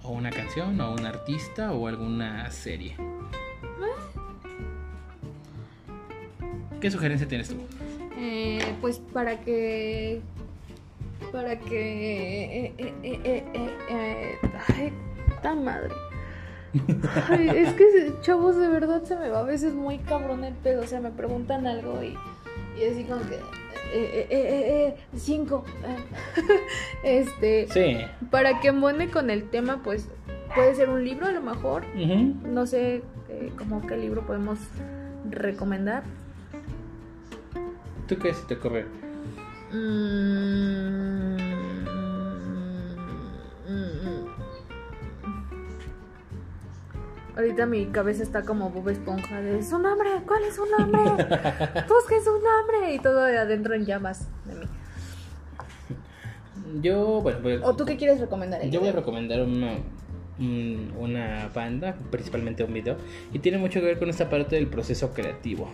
[0.03, 2.95] o una canción, o un artista, o alguna serie.
[6.79, 7.55] ¿Qué sugerencia tienes tú?
[8.25, 10.21] Eh, pues para que
[11.33, 14.35] para que eh, eh, eh, eh, eh, eh,
[14.77, 14.93] ay,
[15.41, 15.93] tan madre
[17.29, 20.83] Ay, es que chavos de verdad se me va a veces muy cabrón el pedo
[20.83, 22.15] o sea me preguntan algo y,
[22.79, 23.39] y así como que eh,
[23.93, 25.65] eh, eh, eh, eh, cinco
[27.03, 27.97] este Sí.
[28.31, 30.07] para que embone con el tema pues
[30.55, 32.35] puede ser un libro a lo mejor Ujú.
[32.47, 34.59] no sé eh, como qué libro podemos
[35.29, 36.03] recomendar
[38.13, 38.85] ¿Tú qué se te ocurre?
[39.71, 41.35] Mm,
[43.67, 44.27] mm, mm,
[47.35, 51.01] Ahorita mi cabeza está como Bob Esponja de su nombre, ¿cuál es su nombre?
[51.89, 54.65] Busque su nombre y todo adentro en llamas de mí.
[56.83, 58.63] Yo, bueno, pues, ¿O tú qué quieres recomendar?
[58.69, 59.79] Yo voy a recomendar una,
[60.99, 62.95] una banda, principalmente un video,
[63.31, 65.71] y tiene mucho que ver con esta parte del proceso creativo.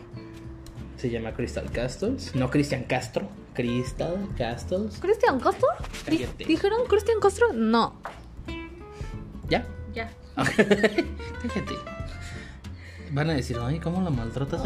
[0.99, 4.99] Se llama Crystal Castles, no Cristian Castro, Crystal Castles.
[4.99, 5.67] ¿Cristian Castro?
[6.09, 6.43] Di- Cállate.
[6.45, 7.53] ¿Dijeron Cristian Castro?
[7.53, 7.93] No.
[9.49, 9.65] ¿Ya?
[9.93, 10.11] Ya.
[10.35, 11.75] Cállate.
[13.11, 14.61] Van a decir, ay, ¿cómo la maltratas?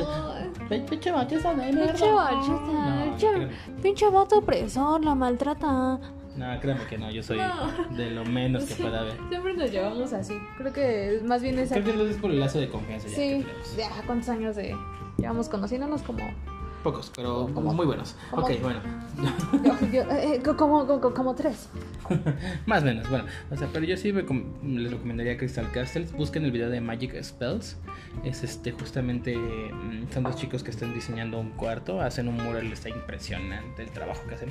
[0.67, 1.87] Pe- Pinche machista de mierda.
[1.93, 3.53] Pinche No, pinche, créeme.
[3.81, 5.99] pinche vato opresor, la maltrata.
[6.35, 7.95] No, créeme que no, yo soy No.
[7.95, 9.15] de lo menos que pueda haber.
[9.29, 10.33] Siempre nos llevamos así.
[10.57, 13.21] Creo que más bien es Creo que es por el lazo de confianza ya que
[13.39, 13.77] Sí, tenemos.
[13.77, 14.75] ya cuántos años de
[15.17, 16.29] llevamos conociéndonos como
[16.83, 18.13] Pocos, pero Como- muy buenos.
[18.29, 18.81] como- Ok, bueno.
[19.63, 21.69] yo- yo- eh, co- como, como, como tres.
[22.65, 23.23] Más o menos, bueno.
[23.49, 26.11] O sea, pero yo sí recom- les recomendaría Crystal Castles.
[26.11, 27.77] Busquen el video de Magic Spells.
[28.25, 29.37] Es este, justamente.
[29.37, 32.01] mm, Son dos chicos que están diseñando un cuarto.
[32.01, 34.49] Hacen un mural, está impresionante el trabajo que hacen.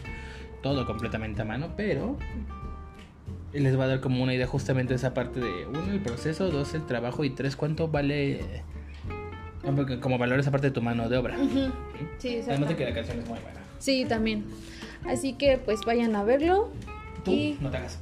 [0.62, 2.16] Todo completamente a mano, pero.
[3.52, 6.48] Les va a dar como una idea justamente de esa parte de uno, el proceso,
[6.48, 8.62] dos, el trabajo y tres, cuánto vale.
[9.64, 11.36] Ah, Como valor esa parte de tu mano de obra.
[12.18, 13.60] Sí, Además de que la canción es muy buena.
[13.78, 14.44] Sí, también.
[15.06, 16.68] Así que pues vayan a verlo.
[17.24, 17.98] Tú, Y no te hagas.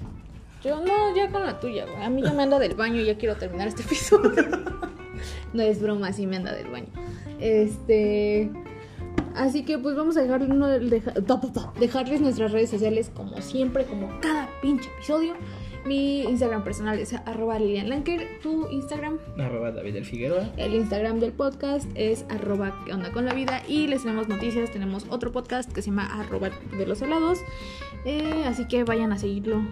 [0.62, 2.02] yo no, ya con la tuya, güey.
[2.04, 4.32] A mí ya me anda del baño y ya quiero terminar este episodio.
[5.52, 6.88] no es broma, sí me anda del baño.
[7.38, 8.50] Este.
[9.34, 11.14] Así que pues vamos a dejar uno de- deja-
[11.78, 15.34] dejarles nuestras redes sociales como siempre, como cada pinche episodio.
[15.86, 20.50] Mi Instagram personal es arroba Lilian Lanker, tu Instagram Arroba David del Figueroa.
[20.58, 24.70] El Instagram del podcast es arroba que onda con la vida y les tenemos noticias,
[24.70, 27.38] tenemos otro podcast que se llama arroba de los helados,
[28.04, 29.62] Eh, así que vayan a seguirlo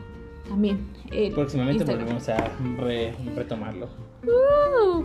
[0.49, 0.79] también.
[1.11, 2.07] el Próximamente Instagram.
[2.07, 2.53] volvemos a
[2.83, 3.89] re- retomarlo.
[4.27, 5.05] Uh,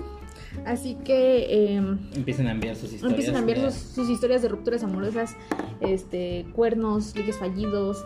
[0.65, 1.45] así que
[1.75, 1.81] eh,
[2.15, 3.11] Empiecen a enviar sus historias.
[3.11, 5.35] empiecen a enviar sus historias de rupturas amorosas,
[5.81, 8.05] este, cuernos, ligues fallidos.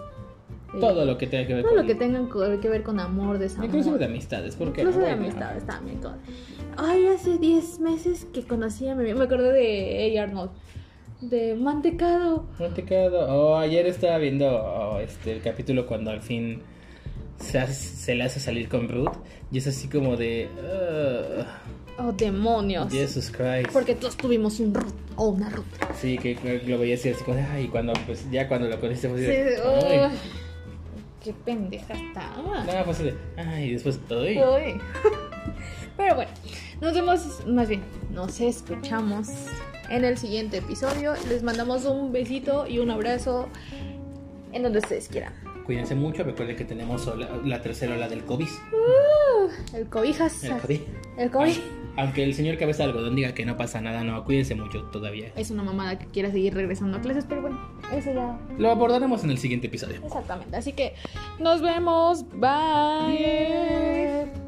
[0.79, 1.81] Todo lo que tenga que ver todo con...
[1.81, 3.65] lo que tengan co- que ver con amor, desamor.
[3.65, 5.99] Inclusive de amistades, porque Incluso de amistades también.
[5.99, 6.13] Con...
[6.77, 10.23] Ay, hace 10 meses que conocí a mi Me acordé de A.
[10.23, 10.51] Arnold.
[11.21, 12.45] De Mantecado.
[12.59, 13.27] Mantecado.
[13.29, 16.61] Oh, ayer estaba viendo oh, este el capítulo cuando al fin
[17.39, 19.13] se, hace- se le hace salir con Ruth
[19.51, 21.45] y es así como de "Ugh,
[21.99, 22.91] Oh, demonios.
[22.93, 23.71] Jesus Christ.
[23.73, 25.65] Porque todos tuvimos un Ruth o una Ruth.
[25.99, 28.79] Sí, que, que lo veía así, así como de, ay, cuando pues ya cuando lo
[28.79, 30.11] conociste fue así Sí, ay.
[31.23, 32.33] Qué pendeja está.
[32.65, 34.37] Fue así de, ay, y después, ay.
[34.37, 34.81] Uy.
[35.97, 36.31] Pero bueno,
[36.81, 39.29] nos vemos, más bien, nos escuchamos
[39.89, 41.13] en el siguiente episodio.
[41.27, 43.49] Les mandamos un besito y un abrazo
[44.53, 45.33] en donde ustedes quieran.
[45.65, 47.11] Cuídense mucho, recuerden que tenemos
[47.43, 48.47] la tercera ola del COVID.
[49.73, 50.43] El cobijas.
[50.43, 50.81] El COVID.
[51.17, 51.57] El COVID.
[51.97, 55.31] Aunque el señor cabeza de algodón diga que no pasa nada, no, cuídense mucho todavía.
[55.35, 57.59] Es una mamada que quiera seguir regresando a clases, pero bueno,
[57.91, 58.39] eso ya.
[58.57, 59.99] Lo abordaremos en el siguiente episodio.
[60.05, 60.55] Exactamente.
[60.55, 60.93] Así que
[61.39, 62.25] nos vemos.
[62.29, 64.46] Bye.